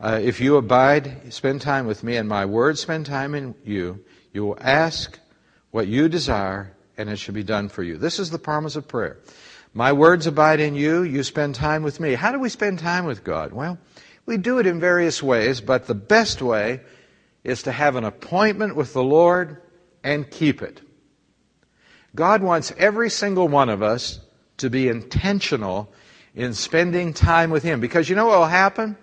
uh, 0.01 0.19
if 0.21 0.41
you 0.41 0.57
abide, 0.57 1.33
spend 1.33 1.61
time 1.61 1.87
with 1.87 2.03
me, 2.03 2.17
and 2.17 2.29
my 2.29 2.45
words 2.45 2.81
spend 2.81 3.07
time 3.07 3.37
in 3.37 3.55
you, 3.65 4.05
you 4.33 4.45
will 4.45 4.59
ask 4.61 5.17
what 5.71 5.87
you 5.87 6.09
desire, 6.09 6.75
and 6.99 7.09
it 7.09 7.21
shall 7.21 7.37
be 7.37 7.45
done 7.45 7.69
for 7.69 7.85
you. 7.85 7.99
This 7.99 8.19
is 8.19 8.31
the 8.31 8.39
promise 8.39 8.75
of 8.75 8.89
prayer. 8.89 9.19
My 9.75 9.93
words 9.93 10.27
abide 10.27 10.59
in 10.59 10.75
you. 10.75 11.05
You 11.05 11.23
spend 11.23 11.55
time 11.55 11.85
with 11.85 12.01
me. 12.01 12.15
How 12.15 12.33
do 12.33 12.41
we 12.41 12.49
spend 12.49 12.81
time 12.81 13.05
with 13.05 13.23
God? 13.23 13.53
Well, 13.53 13.79
we 14.27 14.39
do 14.39 14.59
it 14.59 14.67
in 14.67 14.81
various 14.81 15.23
ways, 15.23 15.61
but 15.61 15.87
the 15.87 15.95
best 15.95 16.43
way 16.43 16.81
is 17.45 17.63
to 17.63 17.71
have 17.71 17.95
an 17.95 18.03
appointment 18.03 18.75
with 18.75 18.93
the 18.93 19.05
Lord 19.05 19.63
and 20.03 20.29
keep 20.29 20.63
it. 20.63 20.81
God 22.15 22.43
wants 22.43 22.73
every 22.77 23.11
single 23.11 23.49
one 23.49 23.69
of 23.69 23.83
us 23.83 24.21
to 24.59 24.69
be 24.69 24.89
intentional 24.89 25.93
in 26.35 26.55
spending 26.55 27.15
time 27.15 27.51
with 27.51 27.63
Him. 27.63 27.81
Because 27.81 28.09
you 28.09 28.17
know 28.17 28.27
what 28.27 28.39
will 28.39 28.47
happen? 28.47 28.97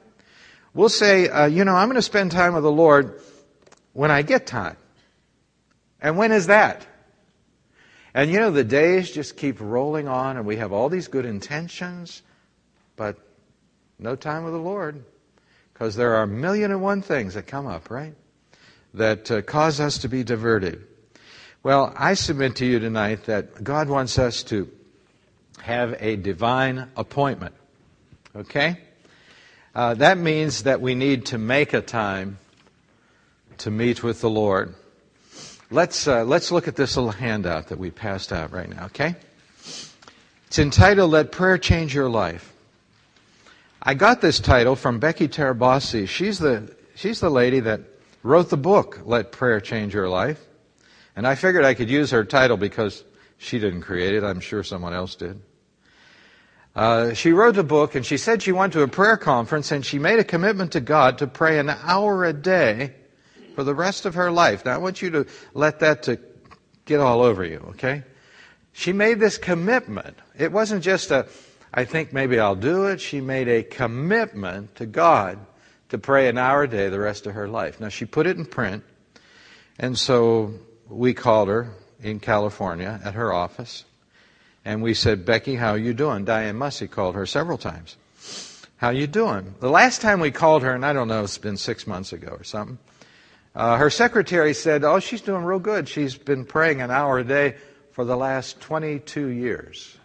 We'll 0.73 0.89
say, 0.89 1.27
uh, 1.27 1.45
you 1.45 1.65
know, 1.65 1.75
I'm 1.75 1.87
going 1.87 1.95
to 1.95 2.01
spend 2.01 2.31
time 2.31 2.53
with 2.53 2.63
the 2.63 2.71
Lord 2.71 3.19
when 3.93 4.11
I 4.11 4.21
get 4.21 4.45
time. 4.45 4.77
And 6.01 6.17
when 6.17 6.31
is 6.31 6.47
that? 6.47 6.85
And 8.13 8.31
you 8.31 8.39
know, 8.39 8.51
the 8.51 8.63
days 8.63 9.11
just 9.11 9.37
keep 9.37 9.59
rolling 9.59 10.07
on, 10.07 10.37
and 10.37 10.45
we 10.45 10.57
have 10.57 10.71
all 10.71 10.89
these 10.89 11.07
good 11.07 11.25
intentions, 11.25 12.21
but 12.95 13.17
no 13.99 14.15
time 14.15 14.43
with 14.43 14.53
the 14.53 14.59
Lord. 14.59 15.03
Because 15.73 15.95
there 15.95 16.15
are 16.15 16.23
a 16.23 16.27
million 16.27 16.71
and 16.71 16.81
one 16.81 17.01
things 17.01 17.35
that 17.35 17.47
come 17.47 17.67
up, 17.67 17.89
right? 17.89 18.15
That 18.93 19.29
uh, 19.31 19.41
cause 19.41 19.79
us 19.79 19.99
to 19.99 20.09
be 20.09 20.23
diverted. 20.23 20.85
Well, 21.61 21.93
I 21.97 22.13
submit 22.13 22.55
to 22.57 22.65
you 22.65 22.79
tonight 22.79 23.25
that 23.25 23.61
God 23.61 23.89
wants 23.89 24.17
us 24.17 24.43
to 24.43 24.69
have 25.61 25.97
a 25.99 26.15
divine 26.15 26.89
appointment. 26.95 27.53
Okay? 28.33 28.77
Uh, 29.75 29.93
that 29.95 30.17
means 30.17 30.63
that 30.63 30.79
we 30.79 30.95
need 30.95 31.25
to 31.27 31.37
make 31.37 31.73
a 31.73 31.81
time 31.81 32.37
to 33.57 33.69
meet 33.69 34.03
with 34.03 34.21
the 34.21 34.29
Lord. 34.29 34.73
Let's, 35.69 36.07
uh, 36.07 36.23
let's 36.23 36.49
look 36.49 36.69
at 36.69 36.77
this 36.77 36.95
little 36.95 37.11
handout 37.11 37.67
that 37.67 37.77
we 37.77 37.91
passed 37.91 38.31
out 38.31 38.53
right 38.53 38.69
now, 38.69 38.85
okay? 38.85 39.17
It's 40.47 40.59
entitled 40.59 41.11
Let 41.11 41.33
Prayer 41.33 41.57
Change 41.57 41.93
Your 41.93 42.09
Life. 42.09 42.53
I 43.83 43.95
got 43.95 44.21
this 44.21 44.39
title 44.39 44.77
from 44.77 44.99
Becky 44.99 45.27
Tirabassi. 45.27 46.07
She's 46.07 46.39
the, 46.39 46.73
she's 46.95 47.19
the 47.19 47.29
lady 47.29 47.59
that 47.59 47.81
wrote 48.23 48.49
the 48.49 48.57
book, 48.57 49.01
Let 49.03 49.33
Prayer 49.33 49.59
Change 49.59 49.93
Your 49.93 50.07
Life. 50.07 50.45
And 51.15 51.27
I 51.27 51.35
figured 51.35 51.65
I 51.65 51.73
could 51.73 51.89
use 51.89 52.11
her 52.11 52.23
title 52.23 52.57
because 52.57 53.03
she 53.37 53.59
didn't 53.59 53.81
create 53.81 54.13
it. 54.13 54.23
I'm 54.23 54.39
sure 54.39 54.63
someone 54.63 54.93
else 54.93 55.15
did. 55.15 55.41
Uh, 56.75 57.13
she 57.13 57.31
wrote 57.31 57.57
a 57.57 57.63
book 57.63 57.95
and 57.95 58.05
she 58.05 58.17
said 58.17 58.43
she 58.43 58.51
went 58.51 58.73
to 58.73 58.81
a 58.81 58.87
prayer 58.87 59.17
conference 59.17 59.71
and 59.71 59.85
she 59.85 59.99
made 59.99 60.19
a 60.19 60.23
commitment 60.23 60.73
to 60.73 60.79
God 60.79 61.17
to 61.17 61.27
pray 61.27 61.59
an 61.59 61.69
hour 61.69 62.23
a 62.23 62.33
day 62.33 62.93
for 63.55 63.63
the 63.63 63.73
rest 63.73 64.05
of 64.05 64.13
her 64.15 64.31
life. 64.31 64.65
Now 64.65 64.75
I 64.75 64.77
want 64.77 65.01
you 65.01 65.09
to 65.11 65.25
let 65.53 65.79
that 65.79 66.03
to 66.03 66.19
get 66.85 66.99
all 66.99 67.21
over 67.21 67.43
you, 67.43 67.57
okay? 67.69 68.03
She 68.71 68.93
made 68.93 69.19
this 69.19 69.37
commitment. 69.37 70.17
It 70.37 70.51
wasn't 70.51 70.83
just 70.83 71.11
a, 71.11 71.27
I 71.73 71.85
think 71.85 72.13
maybe 72.13 72.39
I'll 72.39 72.55
do 72.55 72.85
it. 72.85 73.01
She 73.01 73.19
made 73.19 73.47
a 73.47 73.63
commitment 73.63 74.75
to 74.75 74.85
God 74.85 75.39
to 75.89 75.97
pray 75.97 76.29
an 76.29 76.37
hour 76.37 76.63
a 76.63 76.67
day 76.67 76.89
the 76.89 76.99
rest 76.99 77.25
of 77.25 77.33
her 77.33 77.47
life. 77.47 77.79
Now 77.79 77.89
she 77.89 78.05
put 78.05 78.27
it 78.27 78.37
in 78.37 78.45
print. 78.45 78.83
And 79.79 79.97
so 79.97 80.53
we 80.89 81.13
called 81.13 81.47
her 81.47 81.69
in 82.01 82.19
California 82.19 82.99
at 83.03 83.13
her 83.13 83.31
office, 83.31 83.85
and 84.65 84.81
we 84.81 84.93
said, 84.93 85.25
Becky, 85.25 85.55
how 85.55 85.75
you 85.75 85.93
doing? 85.93 86.25
Diane 86.25 86.57
Mussey 86.57 86.87
called 86.87 87.15
her 87.15 87.25
several 87.25 87.57
times. 87.57 87.95
How 88.77 88.89
you 88.89 89.07
doing? 89.07 89.55
The 89.59 89.69
last 89.69 90.01
time 90.01 90.19
we 90.19 90.31
called 90.31 90.63
her, 90.63 90.73
and 90.73 90.85
I 90.85 90.93
don't 90.93 91.07
know, 91.07 91.23
it's 91.23 91.37
been 91.37 91.57
six 91.57 91.85
months 91.85 92.13
ago 92.13 92.29
or 92.29 92.43
something, 92.43 92.77
uh, 93.55 93.77
her 93.77 93.89
secretary 93.89 94.53
said, 94.53 94.83
oh, 94.83 94.99
she's 94.99 95.21
doing 95.21 95.43
real 95.43 95.59
good. 95.59 95.89
She's 95.89 96.15
been 96.15 96.45
praying 96.45 96.81
an 96.81 96.91
hour 96.91 97.19
a 97.19 97.23
day 97.23 97.55
for 97.91 98.05
the 98.05 98.15
last 98.15 98.61
22 98.61 99.27
years. 99.27 99.97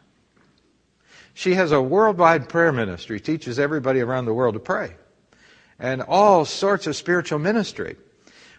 She 1.35 1.55
has 1.55 1.73
a 1.73 1.81
worldwide 1.81 2.49
prayer 2.49 2.73
ministry, 2.73 3.21
teaches 3.21 3.59
everybody 3.59 4.01
around 4.01 4.25
the 4.25 4.35
world 4.35 4.55
to 4.55 4.61
pray, 4.61 4.95
and 5.79 6.03
all 6.03 6.45
sorts 6.45 6.87
of 6.87 6.97
spiritual 6.97 7.39
ministry. 7.39 7.97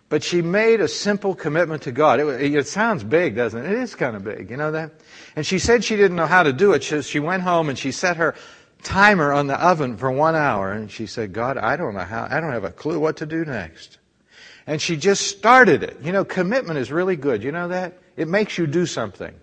But 0.07 0.23
she 0.23 0.41
made 0.41 0.81
a 0.81 0.87
simple 0.87 1.33
commitment 1.33 1.81
to 1.83 1.91
God. 1.91 2.19
It, 2.19 2.55
it, 2.55 2.67
sounds 2.67 3.03
big, 3.03 3.35
doesn't 3.35 3.65
it? 3.65 3.71
It 3.71 3.79
is 3.79 3.95
kind 3.95 4.15
of 4.15 4.23
big, 4.23 4.51
you 4.51 4.57
know 4.57 4.71
that? 4.71 4.91
And 5.35 5.45
she 5.45 5.57
said 5.57 5.83
she 5.83 5.95
didn't 5.95 6.15
know 6.15 6.27
how 6.27 6.43
to 6.43 6.53
do 6.53 6.73
it. 6.73 6.83
She, 6.83 7.01
she 7.01 7.19
went 7.19 7.41
home 7.41 7.69
and 7.69 7.77
she 7.77 7.91
set 7.91 8.17
her 8.17 8.35
timer 8.83 9.33
on 9.33 9.47
the 9.47 9.59
oven 9.59 9.97
for 9.97 10.11
one 10.11 10.35
hour. 10.35 10.71
And 10.71 10.91
she 10.91 11.07
said, 11.07 11.33
God, 11.33 11.57
I 11.57 11.75
don't 11.75 11.95
know 11.95 12.01
how, 12.01 12.27
I 12.29 12.39
don't 12.39 12.51
have 12.51 12.63
a 12.63 12.71
clue 12.71 12.99
what 12.99 13.17
to 13.17 13.25
do 13.25 13.43
next. 13.45 13.97
And 14.67 14.79
she 14.81 14.95
just 14.95 15.27
started 15.27 15.81
it. 15.81 15.97
You 16.01 16.11
know, 16.11 16.23
commitment 16.23 16.77
is 16.77 16.91
really 16.91 17.15
good. 17.15 17.43
You 17.43 17.51
know 17.51 17.67
that? 17.69 17.97
It 18.15 18.27
makes 18.27 18.57
you 18.57 18.67
do 18.67 18.85
something. 18.85 19.33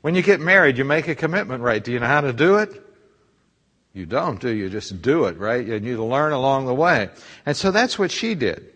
When 0.00 0.14
you 0.14 0.22
get 0.22 0.40
married, 0.40 0.78
you 0.78 0.84
make 0.84 1.08
a 1.08 1.14
commitment, 1.14 1.62
right? 1.62 1.82
Do 1.82 1.92
you 1.92 2.00
know 2.00 2.06
how 2.06 2.22
to 2.22 2.32
do 2.32 2.56
it? 2.56 2.82
You 3.92 4.04
don't, 4.04 4.40
do 4.40 4.50
you? 4.50 4.68
Just 4.68 5.00
do 5.00 5.24
it, 5.24 5.38
right? 5.38 5.66
And 5.66 5.84
you 5.84 6.04
learn 6.04 6.32
along 6.32 6.66
the 6.66 6.74
way. 6.74 7.08
And 7.46 7.56
so 7.56 7.70
that's 7.70 7.98
what 7.98 8.10
she 8.10 8.34
did. 8.34 8.72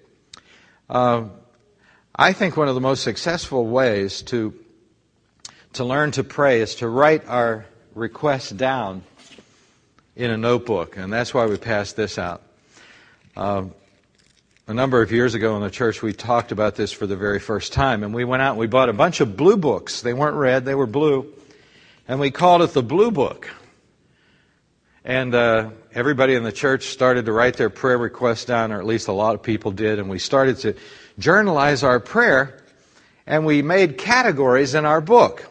Uh, 0.91 1.29
I 2.17 2.33
think 2.33 2.57
one 2.57 2.67
of 2.67 2.75
the 2.75 2.81
most 2.81 3.05
successful 3.05 3.65
ways 3.65 4.23
to 4.23 4.53
to 5.75 5.85
learn 5.85 6.11
to 6.11 6.25
pray 6.25 6.61
is 6.61 6.75
to 6.77 6.89
write 6.89 7.29
our 7.29 7.65
requests 7.95 8.51
down 8.51 9.05
in 10.17 10.33
a 10.33 10.37
notebook, 10.37 10.97
and 10.97 11.13
that's 11.13 11.33
why 11.33 11.47
we 11.47 11.57
passed 11.59 11.95
this 11.95 12.19
out. 12.19 12.43
Uh, 13.37 13.67
a 14.67 14.75
number 14.75 15.01
of 15.01 15.13
years 15.13 15.35
ago 15.35 15.55
in 15.55 15.63
the 15.63 15.71
church, 15.71 16.03
we 16.03 16.13
talked 16.13 16.51
about 16.51 16.75
this 16.75 16.91
for 16.91 17.07
the 17.07 17.17
very 17.17 17.39
first 17.39 17.73
time, 17.73 18.03
and 18.03 18.13
we 18.13 18.25
went 18.25 18.43
out 18.43 18.51
and 18.51 18.59
we 18.59 18.67
bought 18.67 18.89
a 18.89 18.93
bunch 18.93 19.21
of 19.21 19.37
blue 19.37 19.57
books. 19.57 20.01
They 20.01 20.13
weren't 20.13 20.37
red; 20.37 20.65
they 20.65 20.75
were 20.75 20.89
blue, 20.89 21.33
and 22.09 22.19
we 22.19 22.33
called 22.33 22.63
it 22.63 22.73
the 22.73 22.83
Blue 22.83 23.13
Book. 23.13 23.49
And 25.05 25.35
uh, 25.35 25.71
everybody 25.95 26.35
in 26.35 26.43
the 26.45 26.53
church 26.53 26.89
started 26.89 27.25
to 27.27 27.33
write 27.33 27.57
their 27.57 27.71
prayer 27.71 27.97
requests 27.97 28.45
down, 28.45 28.71
or 28.71 28.79
at 28.79 28.87
least 28.87 29.09
a 29.09 29.13
lot 29.13 29.35
of 29.35 29.43
people 29.43 29.73
did, 29.73 29.99
and 29.99 30.11
we 30.11 30.19
started 30.19 30.59
to 30.59 30.75
journalize 31.19 31.83
our 31.83 32.01
prayer, 32.01 32.63
and 33.27 33.47
we 33.47 33.63
made 33.63 33.97
categories 33.97 34.75
in 34.75 34.85
our 34.85 35.01
book. 35.01 35.47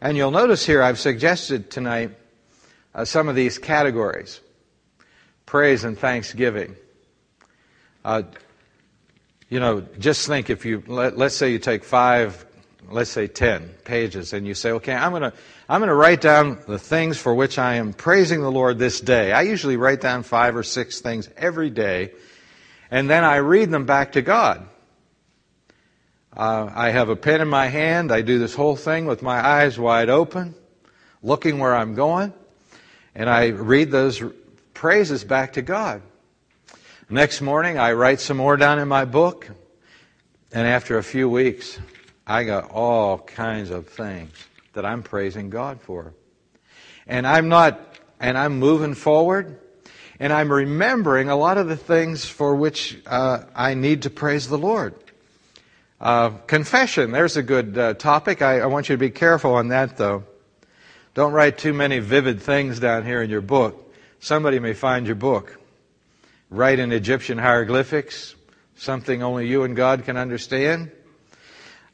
And 0.00 0.16
you'll 0.16 0.32
notice 0.32 0.66
here 0.66 0.82
I've 0.82 0.98
suggested 0.98 1.70
tonight 1.70 2.10
uh, 2.94 3.04
some 3.04 3.28
of 3.28 3.36
these 3.36 3.58
categories 3.58 4.40
praise 5.46 5.84
and 5.84 5.98
thanksgiving. 5.98 6.74
Uh, 8.04 8.22
you 9.48 9.60
know, 9.60 9.82
just 9.98 10.26
think 10.26 10.50
if 10.50 10.64
you, 10.64 10.82
let, 10.86 11.16
let's 11.16 11.36
say 11.36 11.52
you 11.52 11.58
take 11.58 11.84
five, 11.84 12.44
let's 12.90 13.10
say 13.10 13.28
ten 13.28 13.68
pages, 13.84 14.32
and 14.32 14.46
you 14.46 14.54
say, 14.54 14.72
okay, 14.72 14.94
I'm 14.94 15.10
going 15.10 15.22
to 15.22 15.32
I'm 15.72 15.80
going 15.80 15.88
to 15.88 15.94
write 15.94 16.20
down 16.20 16.58
the 16.68 16.78
things 16.78 17.16
for 17.16 17.34
which 17.34 17.58
I 17.58 17.76
am 17.76 17.94
praising 17.94 18.42
the 18.42 18.52
Lord 18.52 18.78
this 18.78 19.00
day. 19.00 19.32
I 19.32 19.40
usually 19.40 19.78
write 19.78 20.02
down 20.02 20.22
five 20.22 20.54
or 20.54 20.62
six 20.62 21.00
things 21.00 21.30
every 21.34 21.70
day, 21.70 22.12
and 22.90 23.08
then 23.08 23.24
I 23.24 23.36
read 23.36 23.70
them 23.70 23.86
back 23.86 24.12
to 24.12 24.20
God. 24.20 24.68
Uh, 26.36 26.68
I 26.70 26.90
have 26.90 27.08
a 27.08 27.16
pen 27.16 27.40
in 27.40 27.48
my 27.48 27.68
hand. 27.68 28.12
I 28.12 28.20
do 28.20 28.38
this 28.38 28.54
whole 28.54 28.76
thing 28.76 29.06
with 29.06 29.22
my 29.22 29.42
eyes 29.42 29.78
wide 29.78 30.10
open, 30.10 30.54
looking 31.22 31.58
where 31.58 31.74
I'm 31.74 31.94
going, 31.94 32.34
and 33.14 33.30
I 33.30 33.46
read 33.46 33.90
those 33.90 34.22
praises 34.74 35.24
back 35.24 35.54
to 35.54 35.62
God. 35.62 36.02
Next 37.08 37.40
morning, 37.40 37.78
I 37.78 37.94
write 37.94 38.20
some 38.20 38.36
more 38.36 38.58
down 38.58 38.78
in 38.78 38.88
my 38.88 39.06
book, 39.06 39.48
and 40.52 40.68
after 40.68 40.98
a 40.98 41.02
few 41.02 41.30
weeks, 41.30 41.78
I 42.26 42.44
got 42.44 42.70
all 42.70 43.16
kinds 43.16 43.70
of 43.70 43.88
things 43.88 44.32
that 44.72 44.84
I'm 44.84 45.02
praising 45.02 45.50
God 45.50 45.80
for. 45.80 46.14
And 47.06 47.26
I'm 47.26 47.48
not, 47.48 47.98
and 48.20 48.38
I'm 48.38 48.58
moving 48.58 48.94
forward, 48.94 49.58
and 50.18 50.32
I'm 50.32 50.52
remembering 50.52 51.28
a 51.28 51.36
lot 51.36 51.58
of 51.58 51.68
the 51.68 51.76
things 51.76 52.24
for 52.24 52.54
which 52.54 52.98
uh, 53.06 53.44
I 53.54 53.74
need 53.74 54.02
to 54.02 54.10
praise 54.10 54.48
the 54.48 54.58
Lord. 54.58 54.94
Uh, 56.00 56.30
confession, 56.46 57.12
there's 57.12 57.36
a 57.36 57.42
good 57.42 57.78
uh, 57.78 57.94
topic. 57.94 58.42
I, 58.42 58.60
I 58.60 58.66
want 58.66 58.88
you 58.88 58.94
to 58.94 59.00
be 59.00 59.10
careful 59.10 59.54
on 59.54 59.68
that, 59.68 59.96
though. 59.96 60.24
Don't 61.14 61.32
write 61.32 61.58
too 61.58 61.74
many 61.74 61.98
vivid 61.98 62.40
things 62.40 62.80
down 62.80 63.04
here 63.04 63.22
in 63.22 63.30
your 63.30 63.42
book. 63.42 63.94
Somebody 64.18 64.58
may 64.58 64.72
find 64.72 65.06
your 65.06 65.16
book. 65.16 65.58
Write 66.50 66.78
in 66.78 66.92
Egyptian 66.92 67.38
hieroglyphics, 67.38 68.34
something 68.76 69.22
only 69.22 69.48
you 69.48 69.64
and 69.64 69.76
God 69.76 70.04
can 70.04 70.16
understand. 70.16 70.90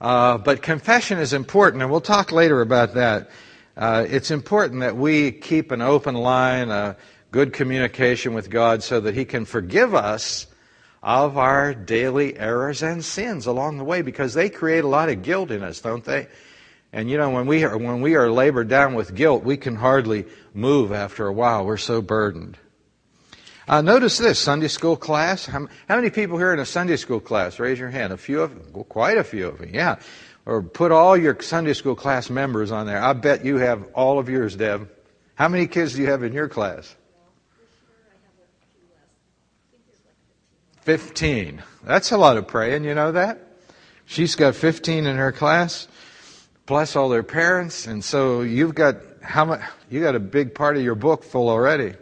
Uh, 0.01 0.39
but 0.39 0.63
confession 0.63 1.19
is 1.19 1.33
important, 1.33 1.83
and 1.83 1.91
we'll 1.91 2.01
talk 2.01 2.31
later 2.31 2.61
about 2.61 2.95
that. 2.95 3.31
Uh, 3.77 4.07
it's 4.09 4.31
important 4.31 4.81
that 4.81 4.97
we 4.97 5.33
keep 5.33 5.71
an 5.71 5.83
open 5.83 6.15
line, 6.15 6.71
a 6.71 6.97
good 7.31 7.53
communication 7.53 8.35
with 8.35 8.49
God, 8.49 8.83
so 8.83 9.01
that 9.01 9.15
He 9.15 9.25
can 9.25 9.45
forgive 9.45 9.95
us 9.95 10.47
of 11.03 11.39
our 11.39 11.75
daily 11.75 12.37
errors 12.39 12.83
and 12.83 13.05
sins 13.05 13.47
along 13.47 13.79
the 13.79 13.85
way, 13.85 14.03
because 14.03 14.35
they 14.35 14.49
create 14.49 14.85
a 14.85 14.89
lot 14.89 15.09
of 15.09 15.23
guilt 15.23 15.51
in 15.51 15.63
us, 15.63 15.81
don't 15.81 16.05
they? 16.05 16.29
And 16.93 17.11
you 17.11 17.19
know, 17.19 17.31
when 17.31 17.47
we 17.47 17.65
are, 17.65 17.77
when 17.77 18.01
we 18.01 18.15
are 18.15 18.31
labored 18.31 18.69
down 18.69 18.95
with 18.95 19.15
guilt, 19.15 19.45
we 19.45 19.57
can 19.57 19.77
hardly 19.77 20.27
move 20.55 20.93
after 20.93 21.27
a 21.27 21.33
while. 21.33 21.67
We're 21.67 21.77
so 21.77 22.01
burdened. 22.01 22.57
Uh, 23.69 23.83
notice 23.83 24.17
this 24.17 24.39
Sunday 24.39 24.69
school 24.69 24.97
class. 24.97 25.45
How, 25.45 25.69
how, 25.89 25.97
many 25.97 26.09
people 26.09 26.39
here 26.39 26.55
in 26.55 26.59
a 26.59 26.65
Sunday 26.65 26.97
school 26.97 27.21
class? 27.21 27.59
Raise 27.59 27.79
your 27.79 27.91
hand. 27.91 28.15
A 28.15 28.17
few 28.17 28.41
of 28.41 28.75
well, 28.75 28.85
quite 28.85 29.19
a 29.19 29.25
few 29.25 29.49
of 29.49 29.61
you. 29.61 29.69
Yeah. 29.75 29.97
Or 30.47 30.63
put 30.63 30.91
all 30.91 31.19
your 31.19 31.37
Sunday 31.43 31.75
school 31.75 31.95
class 31.95 32.31
members 32.31 32.73
on 32.73 32.87
there. 32.87 33.03
I 33.03 33.13
bet 33.13 33.45
you 33.45 33.59
have 33.59 33.85
all 33.93 34.19
of 34.19 34.31
yours, 34.31 34.57
Deb. 34.57 34.89
How 35.35 35.49
many 35.49 35.67
kids 35.67 35.95
do 35.95 36.01
you 36.01 36.09
have 36.09 36.23
in 36.23 36.33
your 36.33 36.49
class? 36.49 36.97
Fifteen. 40.81 41.63
That's 41.85 42.11
a 42.11 42.17
lot 42.17 42.39
of 42.39 42.49
praying. 42.49 42.85
You 42.85 42.95
know 42.95 43.13
that? 43.13 43.39
She's 44.07 44.35
got 44.35 44.55
fifteen 44.55 45.05
in 45.05 45.17
her 45.17 45.31
class 45.31 45.89
plus 46.65 46.97
all 46.97 47.11
their 47.11 47.23
parents, 47.23 47.87
and 47.87 48.03
so 48.03 48.41
you've 48.41 48.75
got 48.75 48.97
how 49.21 49.45
much? 49.45 49.61
You 49.91 50.01
got 50.01 50.15
a 50.15 50.21
big 50.21 50.55
part 50.55 50.79
of 50.79 50.83
your 50.83 50.95
book 50.95 51.23
full 51.23 51.51
already. 51.51 51.93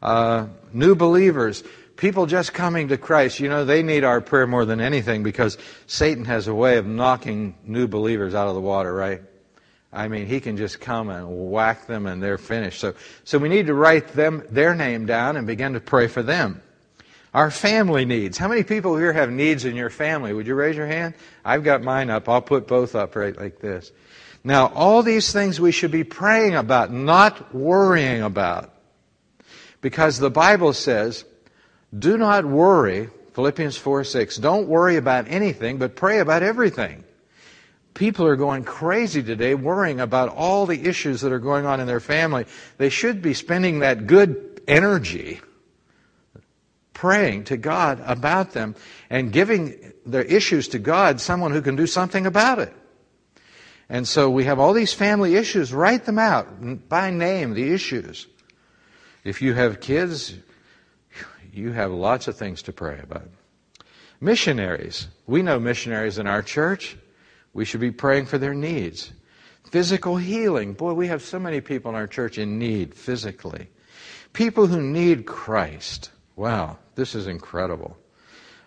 Uh, 0.00 0.46
new 0.72 0.94
believers, 0.94 1.64
people 1.96 2.26
just 2.26 2.54
coming 2.54 2.88
to 2.88 2.96
Christ, 2.96 3.40
you 3.40 3.48
know, 3.48 3.64
they 3.64 3.82
need 3.82 4.04
our 4.04 4.20
prayer 4.20 4.46
more 4.46 4.64
than 4.64 4.80
anything 4.80 5.22
because 5.22 5.58
Satan 5.86 6.24
has 6.24 6.46
a 6.46 6.54
way 6.54 6.78
of 6.78 6.86
knocking 6.86 7.54
new 7.64 7.88
believers 7.88 8.34
out 8.34 8.48
of 8.48 8.54
the 8.54 8.60
water, 8.60 8.92
right? 8.92 9.22
I 9.92 10.08
mean, 10.08 10.26
he 10.26 10.40
can 10.40 10.56
just 10.56 10.80
come 10.80 11.08
and 11.08 11.50
whack 11.50 11.86
them 11.86 12.06
and 12.06 12.22
they're 12.22 12.38
finished. 12.38 12.80
So, 12.80 12.94
so 13.24 13.38
we 13.38 13.48
need 13.48 13.66
to 13.66 13.74
write 13.74 14.08
them, 14.08 14.44
their 14.50 14.74
name 14.74 15.06
down 15.06 15.36
and 15.36 15.46
begin 15.46 15.72
to 15.72 15.80
pray 15.80 16.08
for 16.08 16.22
them. 16.22 16.62
Our 17.34 17.50
family 17.50 18.04
needs. 18.04 18.38
How 18.38 18.48
many 18.48 18.62
people 18.62 18.96
here 18.96 19.12
have 19.12 19.30
needs 19.30 19.64
in 19.64 19.76
your 19.76 19.90
family? 19.90 20.32
Would 20.32 20.46
you 20.46 20.54
raise 20.54 20.76
your 20.76 20.86
hand? 20.86 21.14
I've 21.44 21.64
got 21.64 21.82
mine 21.82 22.10
up. 22.10 22.28
I'll 22.28 22.42
put 22.42 22.66
both 22.66 22.94
up 22.94 23.16
right 23.16 23.36
like 23.36 23.60
this. 23.60 23.92
Now, 24.44 24.66
all 24.74 25.02
these 25.02 25.32
things 25.32 25.60
we 25.60 25.72
should 25.72 25.90
be 25.90 26.04
praying 26.04 26.54
about, 26.54 26.92
not 26.92 27.54
worrying 27.54 28.22
about. 28.22 28.72
Because 29.80 30.18
the 30.18 30.30
Bible 30.30 30.72
says, 30.72 31.24
do 31.96 32.18
not 32.18 32.44
worry, 32.44 33.08
Philippians 33.34 33.76
4 33.76 34.04
6, 34.04 34.36
don't 34.36 34.68
worry 34.68 34.96
about 34.96 35.28
anything, 35.28 35.78
but 35.78 35.96
pray 35.96 36.18
about 36.18 36.42
everything. 36.42 37.04
People 37.94 38.26
are 38.26 38.36
going 38.36 38.64
crazy 38.64 39.22
today 39.22 39.54
worrying 39.54 40.00
about 40.00 40.28
all 40.28 40.66
the 40.66 40.86
issues 40.86 41.20
that 41.22 41.32
are 41.32 41.38
going 41.38 41.66
on 41.66 41.80
in 41.80 41.86
their 41.86 42.00
family. 42.00 42.46
They 42.76 42.90
should 42.90 43.22
be 43.22 43.34
spending 43.34 43.80
that 43.80 44.06
good 44.06 44.60
energy 44.68 45.40
praying 46.92 47.44
to 47.44 47.56
God 47.56 48.02
about 48.04 48.52
them 48.52 48.74
and 49.08 49.32
giving 49.32 49.92
their 50.04 50.22
issues 50.22 50.68
to 50.68 50.78
God, 50.78 51.20
someone 51.20 51.52
who 51.52 51.62
can 51.62 51.76
do 51.76 51.86
something 51.86 52.26
about 52.26 52.58
it. 52.58 52.72
And 53.88 54.06
so 54.06 54.28
we 54.28 54.44
have 54.44 54.58
all 54.58 54.72
these 54.72 54.92
family 54.92 55.36
issues. 55.36 55.72
Write 55.72 56.04
them 56.04 56.18
out 56.18 56.88
by 56.88 57.10
name, 57.10 57.54
the 57.54 57.72
issues. 57.72 58.26
If 59.28 59.42
you 59.42 59.52
have 59.52 59.80
kids, 59.80 60.34
you 61.52 61.72
have 61.72 61.92
lots 61.92 62.28
of 62.28 62.36
things 62.38 62.62
to 62.62 62.72
pray 62.72 62.98
about. 63.02 63.28
Missionaries. 64.22 65.08
We 65.26 65.42
know 65.42 65.60
missionaries 65.60 66.16
in 66.16 66.26
our 66.26 66.40
church. 66.40 66.96
We 67.52 67.66
should 67.66 67.80
be 67.80 67.90
praying 67.90 68.24
for 68.24 68.38
their 68.38 68.54
needs. 68.54 69.12
Physical 69.70 70.16
healing. 70.16 70.72
Boy, 70.72 70.94
we 70.94 71.08
have 71.08 71.20
so 71.20 71.38
many 71.38 71.60
people 71.60 71.90
in 71.90 71.94
our 71.94 72.06
church 72.06 72.38
in 72.38 72.58
need 72.58 72.94
physically. 72.94 73.68
People 74.32 74.66
who 74.66 74.80
need 74.80 75.26
Christ. 75.26 76.10
Wow. 76.34 76.78
This 76.94 77.14
is 77.14 77.26
incredible. 77.26 77.98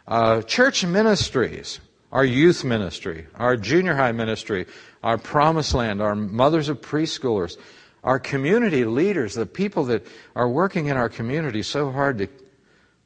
Uh, 0.07 0.43
church 0.43 0.85
ministries, 0.85 1.79
our 2.11 2.23
youth 2.23 2.63
ministry, 2.63 3.25
our 3.33 3.57
junior 3.57 3.95
high 3.95 4.11
ministry, 4.11 4.67
our 5.01 5.17
promised 5.17 5.73
land, 5.73 6.03
our 6.03 6.13
mothers 6.13 6.69
of 6.69 6.81
preschoolers, 6.81 7.57
our 8.03 8.19
community 8.19 8.85
leaders, 8.85 9.35
the 9.35 9.45
people 9.45 9.85
that 9.85 10.05
are 10.35 10.49
working 10.49 10.87
in 10.87 10.97
our 10.97 11.09
community 11.09 11.61
so 11.63 11.91
hard 11.91 12.17
to 12.17 12.27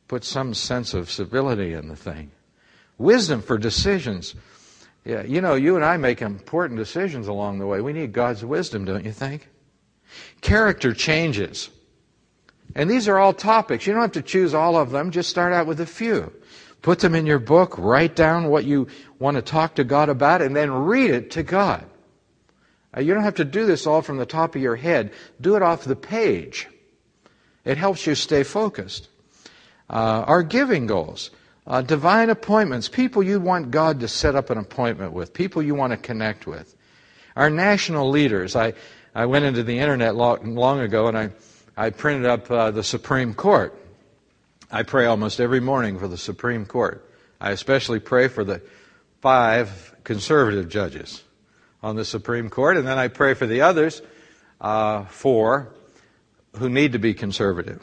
put 0.07 0.23
some 0.23 0.53
sense 0.53 0.93
of 0.93 1.11
civility 1.11 1.73
in 1.73 1.87
the 1.87 1.95
thing. 1.95 2.31
Wisdom 2.97 3.41
for 3.41 3.57
decisions. 3.57 4.35
Yeah, 5.03 5.23
you 5.23 5.41
know, 5.41 5.55
you 5.55 5.75
and 5.75 5.83
I 5.83 5.97
make 5.97 6.21
important 6.21 6.79
decisions 6.79 7.27
along 7.27 7.59
the 7.59 7.67
way. 7.67 7.81
We 7.81 7.93
need 7.93 8.13
God's 8.13 8.45
wisdom, 8.45 8.85
don't 8.85 9.05
you 9.05 9.11
think? 9.11 9.49
Character 10.41 10.93
changes. 10.93 11.69
And 12.73 12.89
these 12.89 13.07
are 13.07 13.19
all 13.19 13.33
topics. 13.33 13.85
You 13.85 13.93
don't 13.93 14.01
have 14.01 14.11
to 14.13 14.21
choose 14.21 14.53
all 14.53 14.77
of 14.77 14.91
them, 14.91 15.11
just 15.11 15.29
start 15.29 15.53
out 15.53 15.67
with 15.67 15.81
a 15.81 15.85
few. 15.85 16.31
Put 16.81 16.99
them 16.99 17.15
in 17.15 17.25
your 17.25 17.39
book, 17.39 17.77
write 17.77 18.15
down 18.15 18.49
what 18.49 18.63
you 18.63 18.87
want 19.19 19.35
to 19.35 19.41
talk 19.41 19.75
to 19.75 19.83
God 19.83 20.07
about, 20.07 20.41
and 20.41 20.55
then 20.55 20.71
read 20.71 21.11
it 21.11 21.31
to 21.31 21.43
God. 21.43 21.85
Uh, 22.95 23.01
you 23.01 23.13
don't 23.13 23.23
have 23.23 23.35
to 23.35 23.45
do 23.45 23.65
this 23.65 23.85
all 23.85 24.01
from 24.01 24.17
the 24.17 24.25
top 24.25 24.55
of 24.55 24.61
your 24.61 24.75
head. 24.75 25.11
Do 25.41 25.55
it 25.55 25.61
off 25.61 25.83
the 25.83 25.95
page. 25.95 26.67
It 27.63 27.77
helps 27.77 28.05
you 28.05 28.15
stay 28.15 28.43
focused. 28.43 29.09
Uh, 29.89 30.23
our 30.27 30.43
giving 30.43 30.87
goals, 30.87 31.31
uh, 31.67 31.81
divine 31.81 32.29
appointments, 32.29 32.87
people 32.87 33.23
you 33.23 33.39
want 33.39 33.71
God 33.71 33.99
to 33.99 34.07
set 34.07 34.35
up 34.35 34.49
an 34.49 34.57
appointment 34.57 35.13
with, 35.13 35.33
people 35.33 35.61
you 35.61 35.75
want 35.75 35.91
to 35.91 35.97
connect 35.97 36.47
with. 36.47 36.75
Our 37.35 37.49
national 37.49 38.09
leaders. 38.09 38.55
I, 38.55 38.73
I 39.13 39.25
went 39.25 39.45
into 39.45 39.63
the 39.63 39.79
internet 39.79 40.15
long, 40.15 40.55
long 40.55 40.79
ago 40.79 41.07
and 41.07 41.17
I 41.17 41.31
I 41.77 41.89
printed 41.89 42.25
up 42.25 42.49
uh, 42.49 42.71
the 42.71 42.83
Supreme 42.83 43.33
Court. 43.33 43.77
I 44.71 44.83
pray 44.83 45.05
almost 45.05 45.41
every 45.41 45.59
morning 45.59 45.99
for 45.99 46.07
the 46.07 46.17
Supreme 46.17 46.65
Court. 46.65 47.05
I 47.41 47.51
especially 47.51 47.99
pray 47.99 48.29
for 48.29 48.45
the 48.45 48.61
five 49.21 49.93
conservative 50.05 50.69
judges 50.69 51.21
on 51.85 51.95
the 51.95 52.03
Supreme 52.03 52.49
Court, 52.49 52.77
and 52.77 52.87
then 52.87 52.97
I 52.97 53.09
pray 53.09 53.35
for 53.35 53.45
the 53.45 53.61
others 53.61 54.01
uh, 54.59 55.05
four 55.05 55.71
who 56.57 56.67
need 56.67 56.93
to 56.93 56.99
be 56.99 57.13
conservative. 57.13 57.79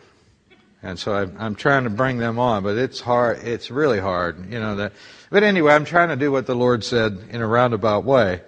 And 0.83 0.99
so 0.99 1.15
I'm, 1.15 1.37
I'm, 1.39 1.55
trying 1.55 1.85
to 1.85 1.91
bring 1.91 2.19
them 2.19 2.41
on, 2.41 2.65
but 2.65 2.77
it's 2.77 3.01
hard. 3.01 3.45
It's 3.45 3.71
really 3.71 4.01
hard, 4.01 4.53
you 4.53 4.59
know. 4.59 4.75
That, 4.75 4.95
but 5.31 5.45
anyway, 5.45 5.73
I'm 5.73 5.85
trying 5.85 6.09
to 6.09 6.17
do 6.17 6.33
what 6.33 6.47
the 6.47 6.57
Lord 6.57 6.83
said 6.83 7.27
in 7.31 7.41
a 7.41 7.47
roundabout 7.47 8.03
way. 8.03 8.41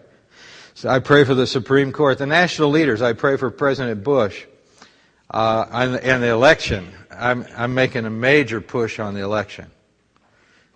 So 0.75 0.89
I 0.89 0.99
pray 0.99 1.23
for 1.23 1.35
the 1.35 1.47
Supreme 1.47 1.93
Court, 1.93 2.19
the 2.19 2.27
national 2.27 2.71
leaders. 2.71 3.01
I 3.01 3.13
pray 3.13 3.37
for 3.37 3.49
President 3.53 4.03
Bush 4.03 4.45
uh, 5.31 5.67
and, 5.71 6.21
the 6.21 6.31
election. 6.31 6.93
I'm, 7.13 7.47
I'm 7.57 7.75
making 7.75 8.07
a 8.07 8.11
major 8.11 8.61
push 8.61 8.99
on 8.99 9.15
the 9.15 9.21
election. 9.21 9.71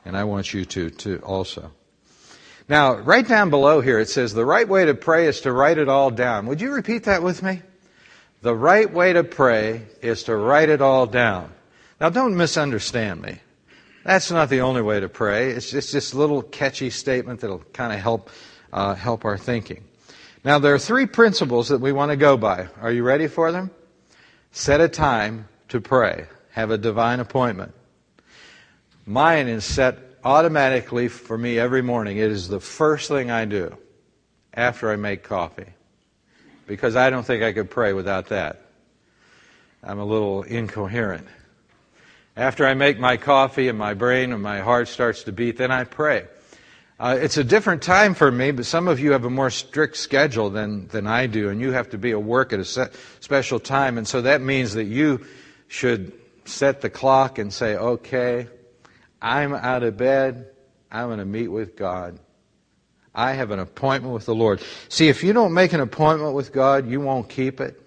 And 0.05 0.17
I 0.17 0.23
want 0.23 0.55
you 0.55 0.65
to, 0.67 0.91
to 0.91 1.19
also. 1.19 1.73
Now, 2.69 2.97
right 2.97 3.27
down 3.27 3.49
below 3.49 3.81
here, 3.81 3.99
it 3.99 4.11
says 4.11 4.35
the 4.35 4.45
right 4.45 4.69
way 4.69 4.85
to 4.85 4.95
pray 4.95 5.27
is 5.27 5.41
to 5.43 5.53
write 5.53 5.79
it 5.79 5.89
all 5.89 6.11
down. 6.11 6.47
Would 6.47 6.61
you 6.61 6.73
repeat 6.73 7.05
that 7.05 7.23
with 7.23 7.43
me? 7.43 7.63
The 8.43 8.55
right 8.55 8.93
way 8.93 9.15
to 9.15 9.25
pray 9.25 9.87
is 10.03 10.25
to 10.25 10.37
write 10.37 10.69
it 10.69 10.83
all 10.83 11.07
down. 11.07 11.53
Now, 12.01 12.11
don't 12.11 12.37
misunderstand 12.37 13.23
me. 13.23 13.39
That's 14.05 14.31
not 14.31 14.49
the 14.49 14.61
only 14.61 14.83
way 14.83 15.01
to 15.01 15.09
pray. 15.09 15.51
It's 15.51 15.71
just 15.71 15.93
this 15.93 16.15
little 16.15 16.43
catchy 16.43 16.91
statement 16.91 17.41
that'll 17.41 17.65
kind 17.73 17.93
of 17.93 18.01
help 18.01 18.31
uh, 18.73 18.95
help 18.95 19.25
our 19.25 19.39
thinking. 19.39 19.85
Now, 20.45 20.59
there 20.59 20.75
are 20.75 20.79
three 20.79 21.07
principles 21.07 21.69
that 21.69 21.81
we 21.81 21.93
want 21.93 22.11
to 22.11 22.17
go 22.17 22.37
by. 22.37 22.69
Are 22.81 22.93
you 22.93 23.03
ready 23.03 23.27
for 23.27 23.51
them? 23.51 23.71
Set 24.53 24.81
a 24.81 24.89
time 24.89 25.49
to 25.69 25.81
pray. 25.81 26.27
Have 26.53 26.71
a 26.71 26.79
divine 26.79 27.21
appointment. 27.21 27.75
Mine 29.05 29.49
is 29.49 29.65
set 29.65 30.08
automatically 30.25 31.09
for 31.09 31.37
me 31.37 31.59
every 31.59 31.83
morning. 31.83 32.19
It 32.19 32.31
is 32.31 32.49
the 32.49 32.61
first 32.61 33.09
thing 33.09 33.31
I 33.31 33.45
do 33.45 33.77
after 34.53 34.91
I 34.91 34.97
make 34.97 35.23
coffee. 35.23 35.73
Because 36.67 36.97
I 36.97 37.11
don't 37.11 37.25
think 37.25 37.43
I 37.43 37.53
could 37.53 37.71
pray 37.71 37.93
without 37.93 38.29
that. 38.29 38.61
I'm 39.83 39.99
a 39.99 40.05
little 40.05 40.43
incoherent. 40.43 41.27
After 42.37 42.67
I 42.67 42.75
make 42.75 42.99
my 42.99 43.17
coffee 43.17 43.69
and 43.69 43.79
my 43.79 43.95
brain 43.95 44.33
and 44.33 44.43
my 44.43 44.61
heart 44.61 44.89
starts 44.89 45.25
to 45.25 45.33
beat, 45.33 45.57
then 45.57 45.71
I 45.71 45.85
pray. 45.85 46.27
Uh, 47.01 47.17
it's 47.21 47.37
a 47.37 47.45
different 47.45 47.81
time 47.83 48.13
for 48.13 48.31
me, 48.31 48.51
but 48.51 48.67
some 48.67 48.89
of 48.89 48.99
you 48.99 49.13
have 49.13 49.25
a 49.25 49.31
more 49.31 49.51
strict 49.51 49.97
schedule 49.97 50.51
than, 50.51 50.89
than 50.89 51.07
I 51.07 51.27
do, 51.27 51.49
and 51.49 51.61
you 51.61 51.71
have 51.71 51.91
to 51.91 51.99
be 51.99 52.11
at 52.11 52.23
work 52.23 52.53
at 52.53 52.59
a 52.59 52.65
set, 52.65 52.93
special 53.21 53.61
time. 53.61 53.99
And 53.99 54.07
so 54.07 54.23
that 54.23 54.41
means 54.41 54.75
that 54.75 54.85
you 54.85 55.25
should 55.69 56.13
set 56.45 56.81
the 56.81 56.91
clock 56.91 57.39
and 57.39 57.53
say, 57.53 57.77
okay, 57.77 58.49
I'm 59.21 59.55
out 59.55 59.83
of 59.83 59.97
bed. 59.97 60.51
I'm 60.91 61.09
going 61.09 61.19
to 61.19 61.25
meet 61.25 61.49
with 61.49 61.77
God. 61.77 62.19
I 63.15 63.33
have 63.33 63.51
an 63.51 63.59
appointment 63.59 64.15
with 64.15 64.27
the 64.27 64.35
Lord. 64.35 64.63
See, 64.89 65.09
if 65.09 65.25
you 65.25 65.33
don't 65.33 65.53
make 65.53 65.73
an 65.73 65.81
appointment 65.81 66.35
with 66.35 66.53
God, 66.53 66.89
you 66.89 67.01
won't 67.01 67.29
keep 67.29 67.61
it. 67.61 67.81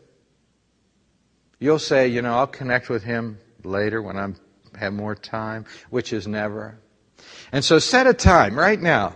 You'll 1.59 1.79
say, 1.79 2.07
you 2.07 2.21
know, 2.21 2.35
I'll 2.35 2.47
connect 2.47 2.89
with 2.89 3.03
Him 3.03 3.37
later 3.63 4.01
when 4.01 4.17
I 4.17 4.33
have 4.77 4.93
more 4.93 5.15
time, 5.15 5.65
which 5.89 6.11
is 6.11 6.27
never. 6.27 6.77
And 7.51 7.63
so 7.63 7.79
set 7.79 8.07
a 8.07 8.13
time 8.13 8.57
right 8.57 8.81
now 8.81 9.15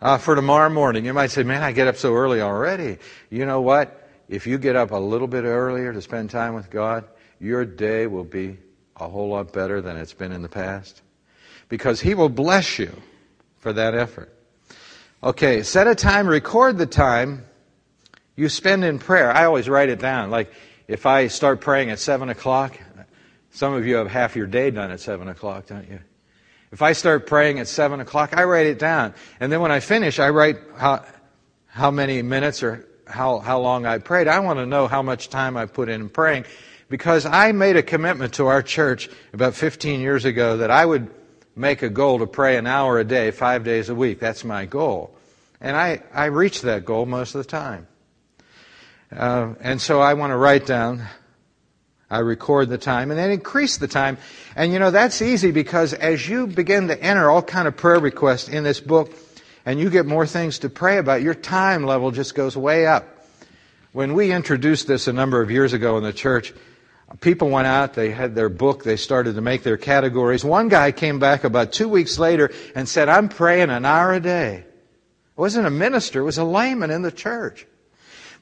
uh, 0.00 0.18
for 0.18 0.34
tomorrow 0.34 0.70
morning. 0.70 1.04
You 1.04 1.12
might 1.12 1.30
say, 1.30 1.42
man, 1.42 1.62
I 1.62 1.72
get 1.72 1.86
up 1.86 1.96
so 1.96 2.14
early 2.14 2.40
already. 2.40 2.98
You 3.28 3.46
know 3.46 3.60
what? 3.60 4.08
If 4.28 4.46
you 4.46 4.58
get 4.58 4.76
up 4.76 4.90
a 4.92 4.96
little 4.96 5.28
bit 5.28 5.44
earlier 5.44 5.92
to 5.92 6.00
spend 6.00 6.30
time 6.30 6.54
with 6.54 6.70
God, 6.70 7.04
your 7.38 7.64
day 7.64 8.06
will 8.06 8.24
be 8.24 8.58
a 8.96 9.08
whole 9.08 9.28
lot 9.28 9.52
better 9.52 9.80
than 9.80 9.96
it's 9.96 10.12
been 10.12 10.32
in 10.32 10.42
the 10.42 10.48
past. 10.48 11.02
Because 11.70 12.02
He 12.02 12.14
will 12.14 12.28
bless 12.28 12.78
you 12.78 12.94
for 13.60 13.72
that 13.72 13.94
effort. 13.94 14.30
Okay, 15.22 15.62
set 15.62 15.86
a 15.86 15.94
time, 15.94 16.26
record 16.26 16.76
the 16.76 16.86
time 16.86 17.46
you 18.36 18.48
spend 18.48 18.84
in 18.84 18.98
prayer. 18.98 19.30
I 19.30 19.44
always 19.44 19.68
write 19.68 19.88
it 19.88 19.98
down. 19.98 20.30
Like, 20.30 20.52
if 20.88 21.06
I 21.06 21.28
start 21.28 21.60
praying 21.60 21.90
at 21.90 21.98
7 21.98 22.28
o'clock, 22.28 22.78
some 23.50 23.74
of 23.74 23.86
you 23.86 23.96
have 23.96 24.08
half 24.08 24.36
your 24.36 24.46
day 24.46 24.70
done 24.70 24.90
at 24.90 25.00
7 25.00 25.28
o'clock, 25.28 25.66
don't 25.66 25.88
you? 25.88 26.00
If 26.72 26.82
I 26.82 26.92
start 26.92 27.26
praying 27.26 27.58
at 27.58 27.68
7 27.68 28.00
o'clock, 28.00 28.36
I 28.36 28.44
write 28.44 28.66
it 28.66 28.78
down. 28.78 29.14
And 29.40 29.52
then 29.52 29.60
when 29.60 29.72
I 29.72 29.80
finish, 29.80 30.18
I 30.18 30.30
write 30.30 30.56
how, 30.76 31.04
how 31.66 31.90
many 31.90 32.22
minutes 32.22 32.62
or 32.62 32.88
how, 33.06 33.40
how 33.40 33.60
long 33.60 33.86
I 33.86 33.98
prayed. 33.98 34.28
I 34.28 34.38
want 34.38 34.58
to 34.58 34.66
know 34.66 34.86
how 34.86 35.02
much 35.02 35.28
time 35.28 35.56
I 35.56 35.66
put 35.66 35.88
in 35.88 36.08
praying 36.08 36.44
because 36.88 37.26
I 37.26 37.52
made 37.52 37.76
a 37.76 37.82
commitment 37.82 38.34
to 38.34 38.46
our 38.46 38.62
church 38.62 39.10
about 39.32 39.54
15 39.54 40.00
years 40.00 40.24
ago 40.24 40.58
that 40.58 40.70
I 40.70 40.86
would 40.86 41.10
make 41.56 41.82
a 41.82 41.88
goal 41.88 42.20
to 42.20 42.26
pray 42.26 42.56
an 42.56 42.66
hour 42.66 42.98
a 42.98 43.04
day, 43.04 43.30
five 43.30 43.64
days 43.64 43.88
a 43.88 43.94
week. 43.94 44.20
That's 44.20 44.44
my 44.44 44.66
goal. 44.66 45.14
And 45.60 45.76
I, 45.76 46.02
I 46.12 46.26
reach 46.26 46.62
that 46.62 46.84
goal 46.84 47.06
most 47.06 47.34
of 47.34 47.42
the 47.42 47.48
time. 47.48 47.86
Uh, 49.14 49.54
and 49.60 49.80
so 49.80 50.00
I 50.00 50.14
want 50.14 50.30
to 50.30 50.36
write 50.36 50.66
down, 50.66 51.02
I 52.08 52.20
record 52.20 52.68
the 52.68 52.78
time, 52.78 53.10
and 53.10 53.18
then 53.18 53.30
increase 53.30 53.76
the 53.76 53.88
time. 53.88 54.18
And 54.56 54.72
you 54.72 54.78
know, 54.78 54.90
that's 54.90 55.20
easy 55.20 55.50
because 55.50 55.92
as 55.92 56.28
you 56.28 56.46
begin 56.46 56.88
to 56.88 57.02
enter 57.02 57.28
all 57.30 57.42
kind 57.42 57.68
of 57.68 57.76
prayer 57.76 57.98
requests 57.98 58.48
in 58.48 58.64
this 58.64 58.80
book, 58.80 59.12
and 59.66 59.78
you 59.78 59.90
get 59.90 60.06
more 60.06 60.26
things 60.26 60.60
to 60.60 60.70
pray 60.70 60.98
about, 60.98 61.22
your 61.22 61.34
time 61.34 61.84
level 61.84 62.10
just 62.10 62.34
goes 62.34 62.56
way 62.56 62.86
up. 62.86 63.06
When 63.92 64.14
we 64.14 64.32
introduced 64.32 64.86
this 64.86 65.08
a 65.08 65.12
number 65.12 65.42
of 65.42 65.50
years 65.50 65.72
ago 65.72 65.98
in 65.98 66.04
the 66.04 66.12
church, 66.12 66.54
people 67.18 67.48
went 67.48 67.66
out, 67.66 67.94
they 67.94 68.10
had 68.10 68.34
their 68.34 68.48
book, 68.48 68.84
they 68.84 68.96
started 68.96 69.34
to 69.34 69.40
make 69.40 69.62
their 69.62 69.76
categories. 69.76 70.44
One 70.44 70.68
guy 70.68 70.92
came 70.92 71.18
back 71.18 71.44
about 71.44 71.72
two 71.72 71.88
weeks 71.88 72.18
later 72.18 72.52
and 72.74 72.88
said, 72.88 73.08
I'm 73.08 73.28
praying 73.28 73.70
an 73.70 73.84
hour 73.84 74.12
a 74.12 74.20
day. 74.20 74.64
It 74.64 75.40
wasn't 75.40 75.66
a 75.66 75.70
minister, 75.70 76.20
it 76.20 76.24
was 76.24 76.38
a 76.38 76.44
layman 76.44 76.90
in 76.90 77.02
the 77.02 77.10
church. 77.10 77.66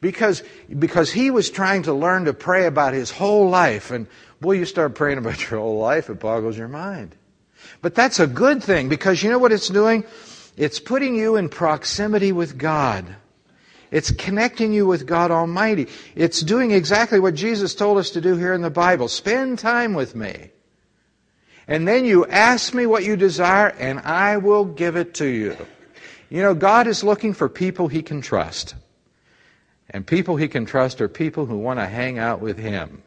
Because, 0.00 0.42
because 0.78 1.10
he 1.10 1.30
was 1.30 1.50
trying 1.50 1.84
to 1.84 1.92
learn 1.92 2.26
to 2.26 2.34
pray 2.34 2.66
about 2.66 2.94
his 2.94 3.10
whole 3.10 3.48
life. 3.48 3.90
And 3.90 4.06
boy, 4.40 4.52
you 4.52 4.64
start 4.64 4.94
praying 4.94 5.18
about 5.18 5.50
your 5.50 5.58
whole 5.58 5.78
life, 5.78 6.08
it 6.10 6.20
boggles 6.20 6.56
your 6.56 6.68
mind. 6.68 7.16
But 7.82 7.94
that's 7.94 8.20
a 8.20 8.26
good 8.26 8.62
thing 8.62 8.88
because 8.88 9.22
you 9.22 9.30
know 9.30 9.38
what 9.38 9.52
it's 9.52 9.68
doing? 9.68 10.04
It's 10.56 10.78
putting 10.78 11.16
you 11.16 11.36
in 11.36 11.48
proximity 11.48 12.32
with 12.32 12.58
God. 12.58 13.04
It's 13.90 14.10
connecting 14.10 14.72
you 14.72 14.86
with 14.86 15.06
God 15.06 15.30
Almighty. 15.30 15.88
It's 16.14 16.40
doing 16.40 16.70
exactly 16.70 17.20
what 17.20 17.34
Jesus 17.34 17.74
told 17.74 17.98
us 17.98 18.10
to 18.10 18.20
do 18.20 18.36
here 18.36 18.52
in 18.52 18.62
the 18.62 18.70
Bible. 18.70 19.08
Spend 19.08 19.58
time 19.58 19.94
with 19.94 20.14
me. 20.14 20.50
And 21.66 21.86
then 21.86 22.04
you 22.04 22.26
ask 22.26 22.72
me 22.72 22.86
what 22.86 23.04
you 23.04 23.16
desire, 23.16 23.68
and 23.78 24.00
I 24.00 24.38
will 24.38 24.64
give 24.64 24.96
it 24.96 25.14
to 25.14 25.26
you. 25.26 25.56
You 26.30 26.42
know, 26.42 26.54
God 26.54 26.86
is 26.86 27.04
looking 27.04 27.34
for 27.34 27.48
people 27.48 27.88
he 27.88 28.02
can 28.02 28.20
trust. 28.20 28.74
And 29.90 30.06
people 30.06 30.36
he 30.36 30.48
can 30.48 30.66
trust 30.66 31.00
are 31.00 31.08
people 31.08 31.46
who 31.46 31.56
want 31.56 31.78
to 31.78 31.86
hang 31.86 32.18
out 32.18 32.40
with 32.40 32.58
him. 32.58 33.02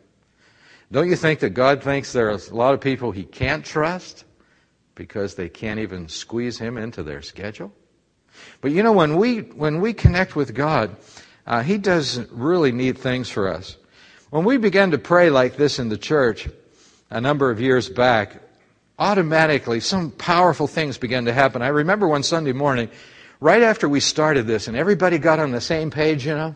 Don't 0.92 1.10
you 1.10 1.16
think 1.16 1.40
that 1.40 1.52
God 1.52 1.84
thinks 1.84 2.12
there 2.12 2.30
are 2.30 2.38
a 2.38 2.54
lot 2.54 2.74
of 2.74 2.82
people 2.82 3.12
he 3.12 3.24
can't 3.24 3.64
trust 3.64 4.26
because 4.96 5.36
they 5.36 5.48
can't 5.48 5.80
even 5.80 6.08
squeeze 6.10 6.60
him 6.60 6.78
into 6.78 7.02
their 7.02 7.22
schedule? 7.22 7.72
But 8.62 8.72
you 8.72 8.84
know, 8.84 8.94
when 8.94 9.16
we, 9.16 9.40
when 9.40 9.82
we 9.82 9.94
connect 9.94 10.36
with 10.36 10.54
God, 10.54 10.96
uh, 11.48 11.64
he 11.64 11.78
does 11.78 12.20
really 12.32 12.72
neat 12.72 12.98
things 12.98 13.30
for 13.30 13.48
us. 13.48 13.78
When 14.30 14.46
we 14.46 14.58
began 14.58 14.92
to 14.92 14.98
pray 14.98 15.30
like 15.30 15.58
this 15.58 15.80
in 15.80 15.90
the 15.90 15.98
church 15.98 16.48
a 17.10 17.20
number 17.20 17.52
of 17.52 17.60
years 17.60 17.90
back, 17.90 18.42
automatically 18.98 19.80
some 19.80 20.12
powerful 20.12 20.68
things 20.68 20.98
began 20.98 21.26
to 21.26 21.34
happen. 21.34 21.62
I 21.62 21.68
remember 21.68 22.08
one 22.08 22.24
Sunday 22.24 22.54
morning, 22.54 22.90
right 23.40 23.62
after 23.62 23.90
we 23.90 24.00
started 24.00 24.48
this, 24.48 24.68
and 24.68 24.78
everybody 24.78 25.18
got 25.18 25.40
on 25.40 25.52
the 25.52 25.60
same 25.60 25.92
page, 25.92 26.26
you 26.26 26.34
know, 26.34 26.56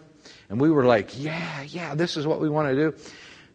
and 0.49 0.61
we 0.61 0.69
were 0.69 0.85
like, 0.85 1.19
yeah, 1.19 1.63
yeah, 1.63 1.95
this 1.95 2.15
is 2.15 2.27
what 2.27 2.39
we 2.39 2.47
want 2.47 2.69
to 2.69 2.75
do. 2.75 2.97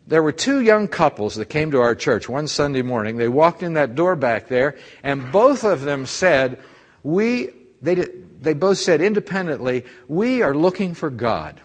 There 0.07 0.23
were 0.23 0.33
two 0.33 0.61
young 0.61 0.88
couples 0.88 1.37
that 1.37 1.47
came 1.47 1.71
to 1.71 1.81
our 1.81 1.95
church 1.95 2.29
one 2.29 2.49
Sunday 2.49 2.83
morning. 2.83 3.16
They 3.16 3.29
walked 3.29 3.62
in 3.62 3.75
that 3.75 3.95
door 3.95 4.16
back 4.16 4.49
there, 4.49 4.77
and 5.05 5.31
both 5.31 5.62
of 5.62 5.83
them 5.83 6.05
said, 6.05 6.59
We, 7.05 7.51
they, 7.83 7.95
they 8.40 8.55
both 8.55 8.79
said 8.79 9.01
independently, 9.01 9.85
we 10.09 10.43
are 10.43 10.55
looking 10.55 10.95
for 10.95 11.11
God. 11.11 11.61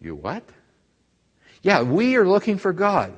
You 0.00 0.14
what? 0.14 0.42
Yeah, 1.62 1.82
we 1.82 2.16
are 2.16 2.26
looking 2.26 2.58
for 2.58 2.72
God. 2.72 3.14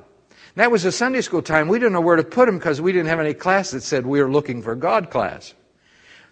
That 0.55 0.71
was 0.71 0.85
a 0.85 0.91
Sunday 0.91 1.21
school 1.21 1.41
time. 1.41 1.67
We 1.67 1.79
didn't 1.79 1.93
know 1.93 2.01
where 2.01 2.15
to 2.15 2.23
put 2.23 2.45
them 2.45 2.57
because 2.57 2.79
we 2.79 2.91
didn't 2.91 3.07
have 3.07 3.19
any 3.19 3.33
class 3.33 3.71
that 3.71 3.81
said 3.81 4.05
we 4.05 4.19
are 4.19 4.29
looking 4.29 4.61
for 4.61 4.75
God 4.75 5.09
class. 5.09 5.53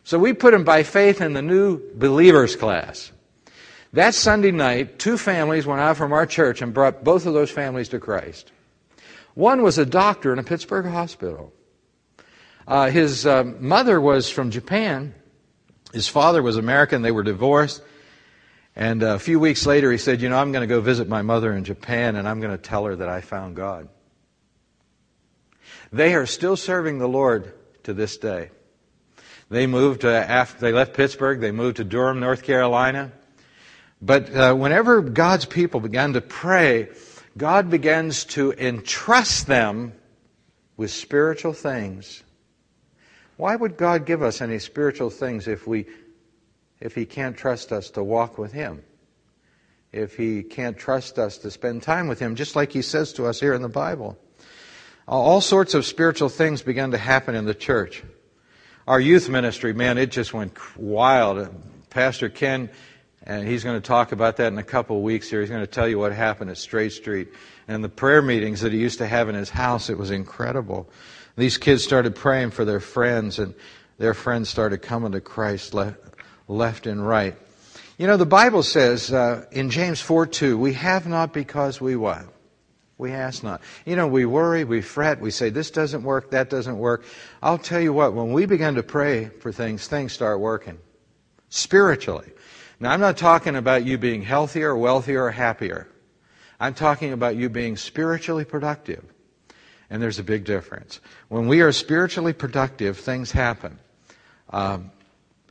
So 0.04 0.20
we 0.20 0.34
put 0.34 0.52
them 0.52 0.64
by 0.64 0.84
faith 0.84 1.22
in 1.22 1.34
the 1.34 1.42
new 1.42 1.82
believers 1.96 2.56
class. 2.56 3.12
That 3.94 4.14
Sunday 4.14 4.52
night, 4.52 5.00
two 5.00 5.18
families 5.18 5.66
went 5.66 5.82
out 5.82 5.98
from 5.98 6.14
our 6.14 6.26
church 6.26 6.62
and 6.62 6.74
brought 6.74 7.04
both 7.04 7.26
of 7.26 7.34
those 7.34 7.52
families 7.52 7.90
to 7.90 8.00
Christ. 8.00 8.52
One 9.34 9.64
was 9.64 9.78
a 9.78 9.86
doctor 9.86 10.32
in 10.34 10.40
a 10.40 10.44
Pittsburgh 10.44 10.86
hospital. 10.86 11.54
Uh, 12.72 12.90
his 12.90 13.26
uh, 13.26 13.44
mother 13.60 14.00
was 14.00 14.30
from 14.30 14.50
Japan. 14.50 15.14
His 15.92 16.08
father 16.08 16.42
was 16.42 16.56
American. 16.56 17.02
They 17.02 17.12
were 17.12 17.22
divorced. 17.22 17.84
And 18.78 19.04
a 19.04 19.20
few 19.20 19.42
weeks 19.42 19.66
later, 19.66 19.92
he 19.92 19.98
said, 19.98 20.22
You 20.22 20.30
know, 20.30 20.38
I'm 20.38 20.54
going 20.54 20.62
to 20.62 20.74
go 20.74 20.80
visit 20.80 21.10
my 21.10 21.22
mother 21.22 21.52
in 21.52 21.66
Japan 21.66 22.16
and 22.16 22.30
I'm 22.30 22.40
going 22.40 22.54
to 22.54 22.58
tell 22.58 22.86
her 22.86 22.96
that 22.96 23.10
I 23.10 23.20
found 23.20 23.58
God. 23.58 23.90
They 25.92 26.16
are 26.16 26.26
still 26.26 26.56
serving 26.56 27.00
the 27.00 27.10
Lord 27.10 27.54
to 27.84 27.94
this 27.94 28.16
day. 28.16 28.52
They 29.50 29.68
moved, 29.68 30.06
uh, 30.06 30.08
after 30.08 30.62
they 30.62 30.72
left 30.72 30.94
Pittsburgh, 30.94 31.42
they 31.42 31.52
moved 31.52 31.76
to 31.76 31.84
Durham, 31.84 32.22
North 32.22 32.44
Carolina. 32.44 33.12
But 34.02 34.34
uh, 34.34 34.56
whenever 34.56 35.02
God's 35.02 35.44
people 35.44 35.82
began 35.82 36.14
to 36.14 36.22
pray, 36.22 36.88
God 37.36 37.70
begins 37.70 38.24
to 38.28 38.54
entrust 38.54 39.48
them 39.48 39.92
with 40.78 40.90
spiritual 40.90 41.52
things. 41.52 42.24
Why 43.42 43.56
would 43.56 43.76
God 43.76 44.06
give 44.06 44.22
us 44.22 44.40
any 44.40 44.60
spiritual 44.60 45.10
things 45.10 45.48
if 45.48 45.66
we 45.66 45.88
if 46.80 46.94
he 46.94 47.08
can't 47.08 47.36
trust 47.36 47.72
us 47.72 47.90
to 47.92 48.04
walk 48.04 48.38
with 48.38 48.54
him? 48.54 48.84
If 49.92 50.16
he 50.16 50.44
can't 50.44 50.78
trust 50.78 51.18
us 51.18 51.40
to 51.40 51.50
spend 51.50 51.82
time 51.82 52.08
with 52.08 52.20
him 52.20 52.36
just 52.36 52.56
like 52.56 52.72
he 52.72 52.84
says 52.84 53.14
to 53.14 53.26
us 53.26 53.40
here 53.40 53.56
in 53.56 53.64
the 53.64 53.68
Bible. 53.68 54.16
All 55.08 55.42
sorts 55.42 55.74
of 55.74 55.88
spiritual 55.88 56.30
things 56.30 56.62
began 56.62 56.92
to 56.92 57.00
happen 57.00 57.34
in 57.34 57.46
the 57.46 57.56
church. 57.56 58.04
Our 58.86 59.00
youth 59.00 59.28
ministry, 59.28 59.74
man, 59.74 59.98
it 59.98 60.12
just 60.12 60.36
went 60.36 60.54
wild. 60.78 61.50
Pastor 61.90 62.30
Ken 62.30 62.70
and 63.24 63.48
he's 63.48 63.64
going 63.64 63.80
to 63.80 63.88
talk 63.88 64.12
about 64.12 64.38
that 64.38 64.52
in 64.52 64.58
a 64.58 64.64
couple 64.64 64.98
of 64.98 65.04
weeks 65.04 65.30
here. 65.30 65.42
He's 65.42 65.50
going 65.50 65.62
to 65.62 65.68
tell 65.68 65.88
you 65.88 66.00
what 66.00 66.12
happened 66.12 66.50
at 66.50 66.58
Straight 66.58 66.92
Street. 66.92 67.30
And 67.68 67.84
the 67.84 67.90
prayer 67.90 68.22
meetings 68.22 68.62
that 68.62 68.74
he 68.74 68.80
used 68.80 68.98
to 68.98 69.08
have 69.08 69.30
in 69.30 69.36
his 69.36 69.50
house, 69.50 69.90
it 69.90 69.98
was 69.98 70.10
incredible. 70.10 70.90
These 71.36 71.58
kids 71.58 71.84
started 71.84 72.16
praying 72.16 72.52
for 72.52 72.66
their 72.66 72.80
friends, 72.80 73.40
and 73.40 73.54
their 73.98 74.14
friends 74.14 74.50
started 74.50 74.82
coming 74.82 75.14
to 75.14 75.22
Christ 75.22 75.74
left, 75.74 76.00
left 76.48 76.88
and 76.88 77.06
right. 77.06 77.36
You 77.98 78.08
know, 78.08 78.18
the 78.18 78.26
Bible 78.26 78.64
says 78.64 79.14
uh, 79.14 79.46
in 79.52 79.70
James 79.70 80.02
4 80.02 80.26
2, 80.26 80.58
we 80.58 80.74
have 80.74 81.08
not 81.08 81.34
because 81.34 81.80
we 81.80 81.96
what? 81.96 82.26
We 82.98 83.12
ask 83.12 83.44
not. 83.44 83.62
You 83.86 83.96
know, 83.96 84.08
we 84.08 84.26
worry, 84.26 84.64
we 84.64 84.82
fret, 84.82 85.22
we 85.22 85.32
say 85.32 85.50
this 85.50 85.72
doesn't 85.72 86.04
work, 86.04 86.32
that 86.32 86.50
doesn't 86.50 86.78
work. 86.78 87.04
I'll 87.42 87.58
tell 87.58 87.82
you 87.82 87.94
what, 87.94 88.14
when 88.14 88.32
we 88.32 88.46
begin 88.46 88.76
to 88.76 88.84
pray 88.84 89.26
for 89.26 89.52
things, 89.52 89.88
things 89.88 90.14
start 90.14 90.40
working. 90.40 90.78
Spiritually. 91.50 92.32
Now, 92.80 92.92
I'm 92.92 93.00
not 93.00 93.18
talking 93.18 93.56
about 93.56 93.86
you 93.86 93.98
being 93.98 94.22
healthier, 94.22 94.76
wealthier, 94.76 95.26
or 95.26 95.32
happier. 95.32 95.88
I'm 96.60 96.74
talking 96.74 97.14
about 97.14 97.36
you 97.36 97.50
being 97.50 97.78
spiritually 97.78 98.46
productive. 98.46 99.04
And 99.92 100.02
there's 100.02 100.18
a 100.18 100.24
big 100.24 100.46
difference. 100.46 101.00
When 101.28 101.48
we 101.48 101.62
are 101.62 101.72
spiritually 101.72 102.34
productive, 102.34 102.98
things 102.98 103.32
happen. 103.32 103.78
Um, 104.50 104.90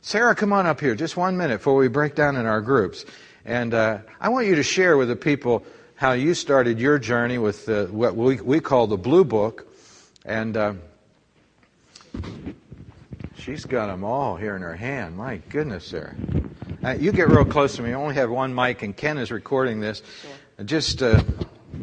Sarah, 0.01 0.35
come 0.35 0.51
on 0.51 0.65
up 0.65 0.81
here 0.81 0.95
just 0.95 1.15
one 1.15 1.37
minute 1.37 1.59
before 1.59 1.75
we 1.75 1.87
break 1.87 2.15
down 2.15 2.35
in 2.35 2.45
our 2.45 2.59
groups. 2.59 3.05
And 3.45 3.73
uh, 3.73 3.99
I 4.19 4.27
want 4.29 4.47
you 4.47 4.55
to 4.55 4.63
share 4.63 4.97
with 4.97 5.07
the 5.07 5.15
people 5.15 5.63
how 5.95 6.11
you 6.11 6.33
started 6.33 6.79
your 6.79 6.99
journey 6.99 7.37
with 7.37 7.65
the, 7.65 7.87
what 7.91 8.17
we, 8.17 8.41
we 8.41 8.59
call 8.59 8.87
the 8.87 8.97
Blue 8.97 9.23
Book. 9.23 9.71
And 10.25 10.57
uh, 10.57 10.73
She's 13.41 13.65
got 13.65 13.87
them 13.87 14.03
all 14.03 14.35
here 14.35 14.55
in 14.55 14.61
her 14.61 14.75
hand. 14.75 15.17
My 15.17 15.37
goodness, 15.49 15.85
Sarah. 15.85 16.15
Uh, 16.83 16.91
you 16.91 17.11
get 17.11 17.27
real 17.27 17.43
close 17.43 17.75
to 17.77 17.81
me. 17.81 17.89
I 17.89 17.93
only 17.93 18.13
have 18.13 18.29
one 18.29 18.53
mic, 18.53 18.83
and 18.83 18.95
Ken 18.95 19.17
is 19.17 19.31
recording 19.31 19.79
this. 19.79 20.03
Sure. 20.21 20.65
Just 20.65 21.01
uh, 21.01 21.23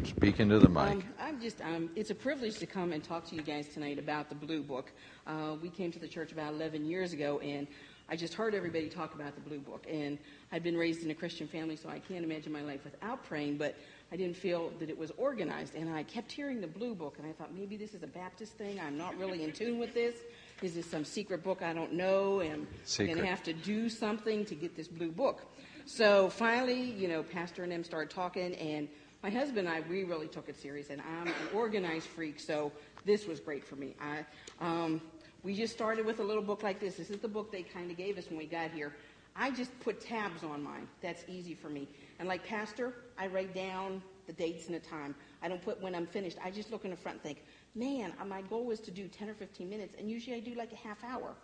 speak 0.05 0.39
into 0.39 0.59
the 0.59 0.69
mic. 0.69 0.93
Um, 0.93 1.03
I'm 1.39 1.43
just, 1.45 1.61
um, 1.61 1.89
it's 1.95 2.09
a 2.09 2.15
privilege 2.15 2.59
to 2.59 2.65
come 2.65 2.91
and 2.91 3.01
talk 3.01 3.25
to 3.29 3.35
you 3.35 3.41
guys 3.41 3.69
tonight 3.69 3.97
about 3.97 4.27
the 4.27 4.35
Blue 4.35 4.61
Book. 4.61 4.91
Uh, 5.25 5.55
we 5.61 5.69
came 5.69 5.89
to 5.89 5.97
the 5.97 6.07
church 6.07 6.33
about 6.33 6.53
11 6.53 6.83
years 6.83 7.13
ago, 7.13 7.39
and 7.39 7.65
I 8.09 8.17
just 8.17 8.33
heard 8.33 8.53
everybody 8.53 8.89
talk 8.89 9.15
about 9.15 9.35
the 9.35 9.39
Blue 9.39 9.59
Book. 9.59 9.87
And 9.89 10.17
I've 10.51 10.63
been 10.63 10.75
raised 10.75 11.01
in 11.01 11.11
a 11.11 11.15
Christian 11.15 11.47
family, 11.47 11.77
so 11.77 11.87
I 11.87 11.99
can't 11.99 12.25
imagine 12.25 12.51
my 12.51 12.61
life 12.61 12.83
without 12.83 13.23
praying, 13.23 13.55
but 13.55 13.77
I 14.11 14.17
didn't 14.17 14.35
feel 14.35 14.73
that 14.79 14.89
it 14.89 14.97
was 14.97 15.11
organized. 15.11 15.75
And 15.75 15.89
I 15.89 16.03
kept 16.03 16.29
hearing 16.29 16.59
the 16.59 16.67
Blue 16.67 16.93
Book, 16.93 17.15
and 17.19 17.25
I 17.25 17.31
thought 17.31 17.55
maybe 17.55 17.77
this 17.77 17.93
is 17.93 18.03
a 18.03 18.07
Baptist 18.07 18.57
thing. 18.57 18.77
I'm 18.77 18.97
not 18.97 19.17
really 19.17 19.45
in 19.45 19.53
tune 19.53 19.79
with 19.79 19.93
this. 19.93 20.15
Is 20.61 20.75
this 20.75 20.87
some 20.87 21.05
secret 21.05 21.41
book 21.41 21.61
I 21.61 21.71
don't 21.71 21.93
know? 21.93 22.41
And 22.41 22.67
I'm 22.99 23.05
going 23.05 23.17
to 23.17 23.25
have 23.25 23.43
to 23.43 23.53
do 23.53 23.87
something 23.87 24.43
to 24.43 24.55
get 24.55 24.75
this 24.75 24.89
Blue 24.89 25.11
Book. 25.11 25.45
So 25.85 26.29
finally, 26.29 26.81
you 26.81 27.07
know, 27.07 27.23
Pastor 27.23 27.63
and 27.63 27.71
them 27.71 27.85
started 27.85 28.13
talking, 28.13 28.55
and 28.55 28.89
my 29.21 29.29
husband 29.29 29.67
and 29.67 29.69
I, 29.69 29.81
we 29.89 30.03
really 30.03 30.27
took 30.27 30.49
it 30.49 30.55
serious. 30.55 30.89
And 30.89 31.01
I'm 31.01 31.27
an 31.27 31.33
organized 31.53 32.07
freak, 32.07 32.39
so 32.39 32.71
this 33.05 33.27
was 33.27 33.39
great 33.39 33.65
for 33.65 33.75
me. 33.75 33.95
I, 33.99 34.25
um, 34.59 35.01
we 35.43 35.55
just 35.55 35.73
started 35.73 36.05
with 36.05 36.19
a 36.19 36.23
little 36.23 36.43
book 36.43 36.63
like 36.63 36.79
this. 36.79 36.95
This 36.95 37.09
is 37.09 37.19
the 37.19 37.27
book 37.27 37.51
they 37.51 37.63
kind 37.63 37.91
of 37.91 37.97
gave 37.97 38.17
us 38.17 38.29
when 38.29 38.37
we 38.37 38.45
got 38.45 38.71
here. 38.71 38.95
I 39.35 39.51
just 39.51 39.77
put 39.79 40.01
tabs 40.01 40.43
on 40.43 40.63
mine. 40.63 40.87
That's 41.01 41.23
easy 41.27 41.53
for 41.53 41.69
me. 41.69 41.87
And 42.19 42.27
like 42.27 42.45
Pastor, 42.45 42.93
I 43.17 43.27
write 43.27 43.53
down 43.55 44.01
the 44.27 44.33
dates 44.33 44.67
and 44.67 44.75
the 44.75 44.79
time. 44.79 45.15
I 45.41 45.47
don't 45.47 45.61
put 45.61 45.81
when 45.81 45.95
I'm 45.95 46.05
finished. 46.05 46.37
I 46.43 46.51
just 46.51 46.71
look 46.71 46.85
in 46.85 46.91
the 46.91 46.97
front 46.97 47.15
and 47.15 47.23
think, 47.23 47.45
man, 47.73 48.13
uh, 48.19 48.25
my 48.25 48.41
goal 48.43 48.65
was 48.65 48.79
to 48.81 48.91
do 48.91 49.07
10 49.07 49.29
or 49.29 49.33
15 49.33 49.69
minutes, 49.69 49.95
and 49.97 50.09
usually 50.09 50.35
I 50.35 50.39
do 50.39 50.53
like 50.55 50.71
a 50.71 50.75
half 50.75 51.03
hour. 51.03 51.35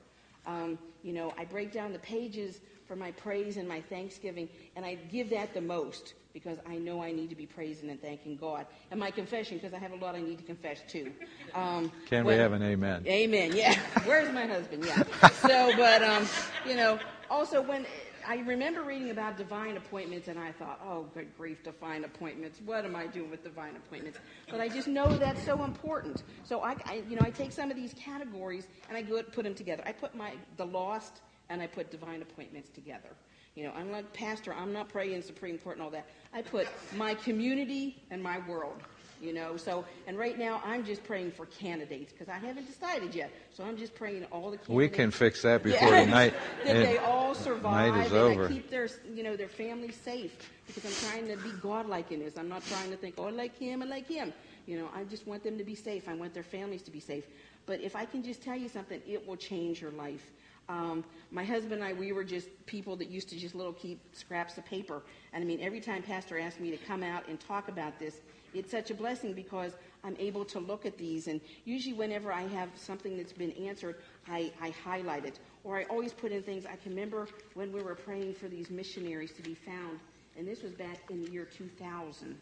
Um, 0.46 0.78
you 1.04 1.14
know, 1.14 1.34
I 1.38 1.46
break 1.46 1.72
down 1.72 1.94
the 1.94 2.00
pages 2.00 2.62
for 2.88 2.96
my 2.96 3.12
praise 3.12 3.58
and 3.58 3.68
my 3.68 3.82
thanksgiving, 3.82 4.50
and 4.76 4.86
I 4.86 4.96
give 4.96 5.30
that 5.32 5.54
the 5.54 5.62
most 5.62 6.14
because 6.34 6.58
I 6.68 6.76
know 6.76 7.02
I 7.02 7.14
need 7.14 7.30
to 7.30 7.36
be 7.36 7.46
praising 7.46 7.90
and 7.90 8.02
thanking 8.02 8.36
God. 8.36 8.66
And 8.92 9.00
my 9.00 9.10
confession, 9.10 9.58
because 9.58 9.74
I 9.74 9.80
have 9.80 9.94
a 9.94 9.96
lot 9.96 10.16
I 10.16 10.22
need 10.22 10.38
to 10.38 10.44
confess 10.44 10.82
too. 10.88 11.14
Um, 11.54 11.90
Can 12.08 12.26
we 12.26 12.34
have 12.34 12.52
an 12.52 12.62
amen? 12.62 13.06
Amen, 13.08 13.56
yeah. 13.56 13.80
Where's 14.06 14.32
my 14.34 14.46
husband? 14.46 14.84
Yeah. 14.86 15.02
So, 15.32 15.72
but, 15.78 16.04
um, 16.04 16.28
you 16.68 16.76
know, 16.76 17.00
also 17.30 17.62
when 17.62 17.86
I 18.28 18.38
remember 18.38 18.84
reading 18.84 19.12
about 19.12 19.38
divine 19.38 19.78
appointments, 19.78 20.28
and 20.28 20.40
I 20.40 20.52
thought, 20.52 20.80
oh, 20.84 21.06
good 21.14 21.36
grief, 21.38 21.64
divine 21.64 22.04
appointments. 22.04 22.60
What 22.66 22.86
am 22.86 22.96
I 22.96 23.08
doing 23.08 23.30
with 23.30 23.44
divine 23.44 23.76
appointments? 23.76 24.20
But 24.50 24.60
I 24.60 24.68
just 24.68 24.88
know 24.88 25.08
that's 25.18 25.44
so 25.44 25.64
important. 25.64 26.24
So 26.44 26.62
I, 26.62 26.76
I 26.86 27.04
you 27.10 27.16
know, 27.16 27.22
I 27.24 27.30
take 27.30 27.52
some 27.52 27.70
of 27.70 27.78
these 27.78 27.94
categories 27.94 28.68
and 28.90 28.98
I 28.98 29.04
put 29.04 29.44
them 29.44 29.54
together. 29.54 29.84
I 29.86 29.92
put 29.92 30.16
my 30.16 30.34
the 30.58 30.66
lost 30.66 31.22
and 31.50 31.62
I 31.62 31.68
put 31.68 31.92
divine 31.92 32.22
appointments 32.22 32.70
together. 32.70 33.10
You 33.56 33.64
know, 33.64 33.72
I'm 33.72 33.92
like 33.92 34.12
pastor. 34.14 34.54
I'm 34.54 34.74
not 34.74 34.90
praying 34.90 35.22
Supreme 35.22 35.58
Court 35.58 35.78
and 35.78 35.84
all 35.84 35.92
that. 35.92 36.08
I 36.34 36.42
put 36.42 36.68
my 36.96 37.14
community 37.14 38.04
and 38.12 38.22
my 38.22 38.40
world 38.48 38.82
you 39.22 39.34
know. 39.34 39.58
So, 39.58 39.86
and 40.08 40.18
right 40.18 40.38
now 40.38 40.62
I'm 40.66 40.84
just 40.84 41.04
praying 41.04 41.32
for 41.32 41.46
candidates 41.48 42.12
because 42.12 42.30
I 42.30 42.38
haven't 42.38 42.66
decided 42.66 43.16
yet. 43.16 43.32
So 43.54 43.64
I'm 43.64 43.78
just 43.78 43.96
praying 43.96 44.26
all 44.26 44.52
the 44.52 44.58
candidates. 44.58 44.70
We 44.70 44.90
can 44.90 45.12
fix 45.12 45.42
that 45.44 45.64
before 45.64 45.90
yeah, 45.90 46.06
the 46.06 46.12
night. 46.12 46.34
that 46.66 46.74
they 46.74 46.98
all 46.98 47.34
survive 47.34 47.96
night 47.96 48.06
is 48.06 48.12
and 48.12 48.22
over. 48.22 48.46
I 48.46 48.50
keep 48.50 48.70
their, 48.70 48.90
you 49.14 49.24
know, 49.24 49.36
their 49.36 49.50
family 49.50 49.92
safe 49.92 50.36
because 50.68 50.86
I'm 50.86 51.10
trying 51.10 51.28
to 51.28 51.44
be 51.44 51.52
godlike 51.62 52.12
in 52.12 52.20
this. 52.20 52.38
I'm 52.38 52.50
not 52.50 52.66
trying 52.66 52.92
to 52.92 52.98
think, 52.98 53.16
oh, 53.18 53.26
I 53.26 53.32
like 53.32 53.58
him, 53.58 53.82
I 53.82 53.86
like 53.86 54.08
him. 54.08 54.34
You 54.66 54.80
know, 54.80 54.90
I 54.96 55.04
just 55.04 55.28
want 55.28 55.44
them 55.44 55.58
to 55.58 55.64
be 55.64 55.76
safe. 55.76 56.10
I 56.10 56.16
want 56.16 56.34
their 56.34 56.44
families 56.44 56.82
to 56.84 56.92
be 56.92 57.00
safe. 57.00 57.26
But 57.66 57.82
if 57.82 57.96
I 57.96 58.06
can 58.06 58.24
just 58.24 58.42
tell 58.42 58.56
you 58.56 58.70
something, 58.70 59.02
it 59.08 59.26
will 59.28 59.38
change 59.38 59.82
your 59.82 59.92
life. 59.92 60.32
Um, 60.68 61.04
my 61.32 61.44
husband 61.44 61.74
and 61.74 61.84
I, 61.84 61.94
we 61.94 62.12
were 62.12 62.24
just 62.24 62.48
people 62.66 62.96
that 62.96 63.10
used 63.10 63.30
to 63.30 63.38
just 63.38 63.54
little 63.54 63.74
keep 63.74 64.00
scraps 64.16 64.58
of 64.58 64.66
paper. 64.66 65.04
And 65.34 65.44
I 65.44 65.46
mean, 65.46 65.60
every 65.62 65.80
time 65.80 66.02
Pastor 66.02 66.40
asked 66.40 66.60
me 66.60 66.72
to 66.72 66.78
come 66.78 67.04
out 67.04 67.28
and 67.28 67.40
talk 67.40 67.68
about 67.68 68.00
this, 68.00 68.22
it's 68.56 68.72
such 68.72 68.90
a 68.92 68.94
blessing 68.94 69.34
because 69.34 69.74
I'm 70.04 70.16
able 70.20 70.46
to 70.46 70.60
look 70.60 70.86
at 70.86 70.98
these. 70.98 71.28
And 71.28 71.42
usually, 71.66 71.94
whenever 71.94 72.32
I 72.32 72.48
have 72.48 72.70
something 72.76 73.18
that's 73.18 73.34
been 73.34 73.52
answered, 73.52 73.98
I, 74.28 74.52
I 74.62 74.70
highlight 74.70 75.26
it. 75.26 75.40
Or 75.64 75.78
I 75.78 75.84
always 75.86 76.14
put 76.14 76.32
in 76.32 76.42
things. 76.44 76.66
I 76.66 76.76
can 76.76 76.92
remember 76.92 77.28
when 77.54 77.72
we 77.72 77.82
were 77.82 77.96
praying 77.96 78.36
for 78.36 78.48
these 78.48 78.70
missionaries 78.70 79.32
to 79.34 79.42
be 79.42 79.56
found, 79.56 80.00
and 80.38 80.48
this 80.48 80.62
was 80.64 80.72
back 80.74 81.00
in 81.10 81.24
the 81.24 81.32
year 81.32 81.46
2000. 81.46 82.36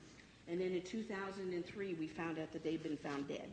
And 0.47 0.59
then 0.59 0.73
in 0.73 0.81
2003, 0.81 1.93
we 1.93 2.07
found 2.07 2.37
out 2.37 2.51
that 2.51 2.63
they'd 2.63 2.83
been 2.83 2.97
found 2.97 3.27
dead. 3.27 3.49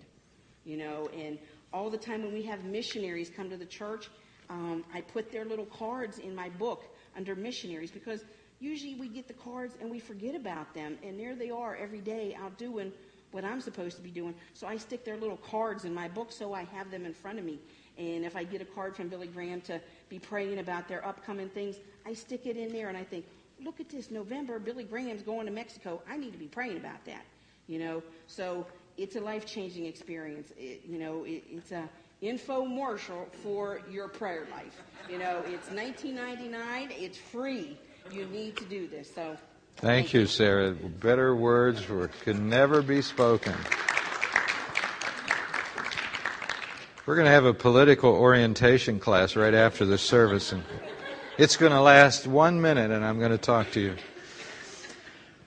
You 0.65 0.77
know, 0.77 1.09
and 1.17 1.39
all 1.73 1.89
the 1.89 1.99
time 1.99 2.23
when 2.23 2.33
we 2.33 2.43
have 2.43 2.65
missionaries 2.65 3.31
come 3.35 3.49
to 3.49 3.57
the 3.57 3.65
church, 3.65 4.09
um, 4.51 4.85
I 4.93 5.01
put 5.01 5.31
their 5.31 5.45
little 5.45 5.67
cards 5.67 6.19
in 6.19 6.35
my 6.35 6.49
book 6.49 6.85
under 7.17 7.35
missionaries 7.37 7.91
because 7.91 8.25
usually 8.61 8.95
we 8.95 9.09
get 9.09 9.27
the 9.27 9.35
cards 9.35 9.75
and 9.81 9.91
we 9.91 9.99
forget 9.99 10.35
about 10.35 10.73
them. 10.75 10.99
And 11.03 11.19
there 11.19 11.35
they 11.35 11.51
are 11.51 11.75
every 11.77 12.01
day 12.01 12.37
out 12.41 12.57
doing 12.59 12.93
what 13.33 13.45
I'm 13.45 13.61
supposed 13.61 13.97
to 13.97 14.03
be 14.03 14.11
doing. 14.11 14.35
So 14.55 14.67
I 14.67 14.77
stick 14.77 15.05
their 15.05 15.17
little 15.17 15.39
cards 15.39 15.85
in 15.85 15.95
my 15.95 16.09
book 16.09 16.31
so 16.31 16.53
I 16.53 16.65
have 16.65 16.91
them 16.91 17.05
in 17.07 17.15
front 17.15 17.39
of 17.39 17.45
me. 17.45 17.59
And 17.97 18.25
if 18.25 18.37
I 18.37 18.45
get 18.45 18.61
a 18.61 18.65
card 18.65 18.97
from 18.97 19.09
Billy 19.09 19.27
Graham 19.27 19.61
to 19.63 19.81
be 20.09 20.19
praying 20.19 20.59
about 20.59 20.89
their 20.89 21.05
upcoming 21.07 21.49
things, 21.49 21.77
I 22.07 22.13
stick 22.15 22.47
it 22.47 22.57
in 22.57 22.73
there 22.73 22.89
and 22.89 22.97
I 22.97 23.05
think, 23.05 23.25
look 23.63 23.81
at 23.81 23.89
this, 23.89 24.11
November, 24.11 24.59
Billy 24.59 24.85
Graham's 24.85 25.23
going 25.23 25.47
to 25.47 25.53
Mexico. 25.53 26.03
I 26.09 26.17
need 26.17 26.33
to 26.33 26.39
be 26.39 26.47
praying 26.47 26.77
about 26.77 27.05
that. 27.07 27.25
You 27.67 27.79
know, 27.79 28.03
so 28.27 28.67
it's 28.97 29.17
a 29.17 29.21
life 29.21 29.47
changing 29.47 29.87
experience. 29.87 30.53
It, 30.59 30.83
you 30.87 30.99
know, 30.99 31.25
it, 31.25 31.45
it's 31.51 31.73
a 31.73 31.89
infomercial 32.23 33.33
for 33.43 33.81
your 33.91 34.09
prayer 34.09 34.47
life. 34.51 34.83
You 35.09 35.19
know, 35.19 35.43
it's 35.47 35.69
19.99. 35.69 36.91
It's 36.91 37.17
free 37.17 37.79
you 38.13 38.27
need 38.27 38.57
to 38.57 38.65
do 38.65 38.87
this. 38.89 39.13
So. 39.15 39.37
Thank, 39.77 40.07
thank 40.07 40.15
you, 40.15 40.27
Sarah. 40.27 40.73
Better 40.73 41.35
words 41.35 41.89
were, 41.89 42.09
could 42.09 42.41
never 42.41 42.83
be 42.83 43.03
spoken. 43.03 43.55
We're 47.07 47.17
going 47.17 47.27
to 47.27 47.33
have 47.33 47.47
a 47.47 47.55
political 47.55 48.13
orientation 48.13 49.01
class 49.01 49.35
right 49.35 49.55
after 49.55 49.85
the 49.85 49.99
service, 49.99 50.53
and 50.53 50.63
it's 51.39 51.57
going 51.57 51.73
to 51.73 51.81
last 51.81 52.27
one 52.27 52.61
minute, 52.61 52.91
and 52.91 53.05
I'm 53.05 53.19
going 53.19 53.33
to 53.33 53.39
talk 53.39 53.73
to 53.73 53.81
you. 53.81 53.97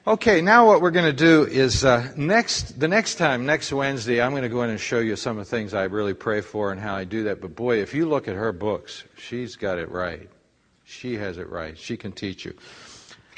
Okay, 0.06 0.42
now 0.42 0.68
what 0.68 0.82
we're 0.82 0.92
going 0.92 1.06
to 1.06 1.14
do 1.14 1.46
is 1.46 1.86
uh, 1.86 2.12
next 2.18 2.78
the 2.78 2.90
next 2.90 3.16
time, 3.16 3.46
next 3.46 3.72
Wednesday, 3.72 4.22
I'm 4.22 4.32
going 4.32 4.44
to 4.44 4.50
go 4.50 4.64
in 4.64 4.70
and 4.70 4.80
show 4.80 5.00
you 5.00 5.16
some 5.16 5.38
of 5.38 5.46
the 5.46 5.50
things 5.50 5.74
I 5.74 5.84
really 5.84 6.14
pray 6.14 6.42
for 6.42 6.74
and 6.74 6.82
how 6.82 6.96
I 6.96 7.06
do 7.06 7.24
that. 7.24 7.40
But 7.40 7.56
boy, 7.56 7.78
if 7.82 7.94
you 7.94 8.10
look 8.10 8.28
at 8.28 8.36
her 8.36 8.52
books, 8.52 9.06
she's 9.16 9.56
got 9.56 9.78
it 9.78 9.90
right. 9.90 10.30
She 10.94 11.18
has 11.18 11.38
it 11.38 11.50
right. 11.50 11.78
She 11.78 11.98
can 11.98 12.12
teach 12.12 12.46
you. 12.46 12.54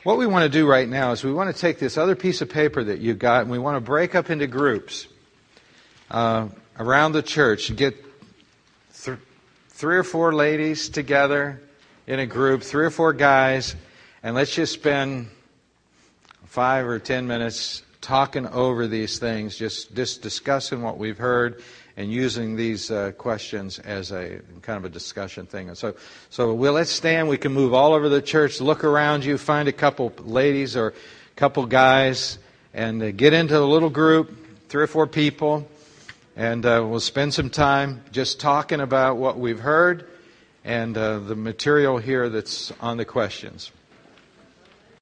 What 0.03 0.17
we 0.17 0.27
want 0.27 0.43
to 0.43 0.49
do 0.49 0.67
right 0.67 0.87
now 0.87 1.13
is 1.13 1.23
we 1.23 1.33
want 1.33 1.53
to 1.53 1.59
take 1.59 1.79
this 1.79 1.97
other 1.97 2.15
piece 2.15 2.41
of 2.41 2.49
paper 2.49 2.83
that 2.83 2.99
you 2.99 3.15
got 3.15 3.41
and 3.41 3.49
we 3.49 3.57
want 3.57 3.77
to 3.77 3.81
break 3.81 4.13
up 4.13 4.29
into 4.29 4.45
groups 4.45 5.07
uh, 6.11 6.49
around 6.77 7.13
the 7.13 7.23
church. 7.23 7.75
Get 7.75 7.95
th- 9.03 9.17
three 9.69 9.95
or 9.95 10.03
four 10.03 10.33
ladies 10.33 10.89
together 10.89 11.61
in 12.05 12.19
a 12.19 12.27
group, 12.27 12.61
three 12.61 12.85
or 12.85 12.91
four 12.91 13.13
guys, 13.13 13.75
and 14.21 14.35
let's 14.35 14.53
just 14.53 14.73
spend 14.73 15.29
five 16.45 16.85
or 16.85 16.99
ten 16.99 17.25
minutes 17.25 17.81
talking 18.01 18.45
over 18.47 18.85
these 18.85 19.17
things, 19.17 19.57
just, 19.57 19.95
just 19.95 20.21
discussing 20.21 20.81
what 20.83 20.97
we've 20.97 21.17
heard 21.17 21.63
and 21.97 22.11
using 22.11 22.55
these 22.55 22.91
uh, 22.91 23.11
questions 23.17 23.79
as 23.79 24.11
a 24.11 24.41
kind 24.61 24.77
of 24.77 24.85
a 24.85 24.89
discussion 24.89 25.45
thing. 25.45 25.69
And 25.69 25.77
so, 25.77 25.95
so 26.29 26.53
well, 26.53 26.73
let's 26.73 26.91
stand. 26.91 27.29
We 27.29 27.37
can 27.37 27.53
move 27.53 27.73
all 27.73 27.93
over 27.93 28.09
the 28.09 28.21
church, 28.21 28.59
look 28.59 28.83
around 28.83 29.23
you, 29.23 29.37
find 29.37 29.67
a 29.67 29.73
couple 29.73 30.11
ladies 30.19 30.75
or 30.75 30.89
a 30.89 30.93
couple 31.35 31.65
guys, 31.65 32.37
and 32.73 33.01
uh, 33.01 33.11
get 33.11 33.33
into 33.33 33.57
a 33.57 33.63
little 33.63 33.89
group, 33.89 34.35
three 34.67 34.83
or 34.83 34.87
four 34.87 35.07
people, 35.07 35.67
and 36.35 36.65
uh, 36.65 36.85
we'll 36.85 36.99
spend 36.99 37.33
some 37.33 37.49
time 37.49 38.03
just 38.11 38.39
talking 38.39 38.81
about 38.81 39.17
what 39.17 39.39
we've 39.39 39.59
heard 39.59 40.09
and 40.65 40.97
uh, 40.97 41.19
the 41.19 41.35
material 41.35 41.97
here 41.97 42.27
that's 42.27 42.73
on 42.81 42.97
the 42.97 43.05
questions. 43.05 43.71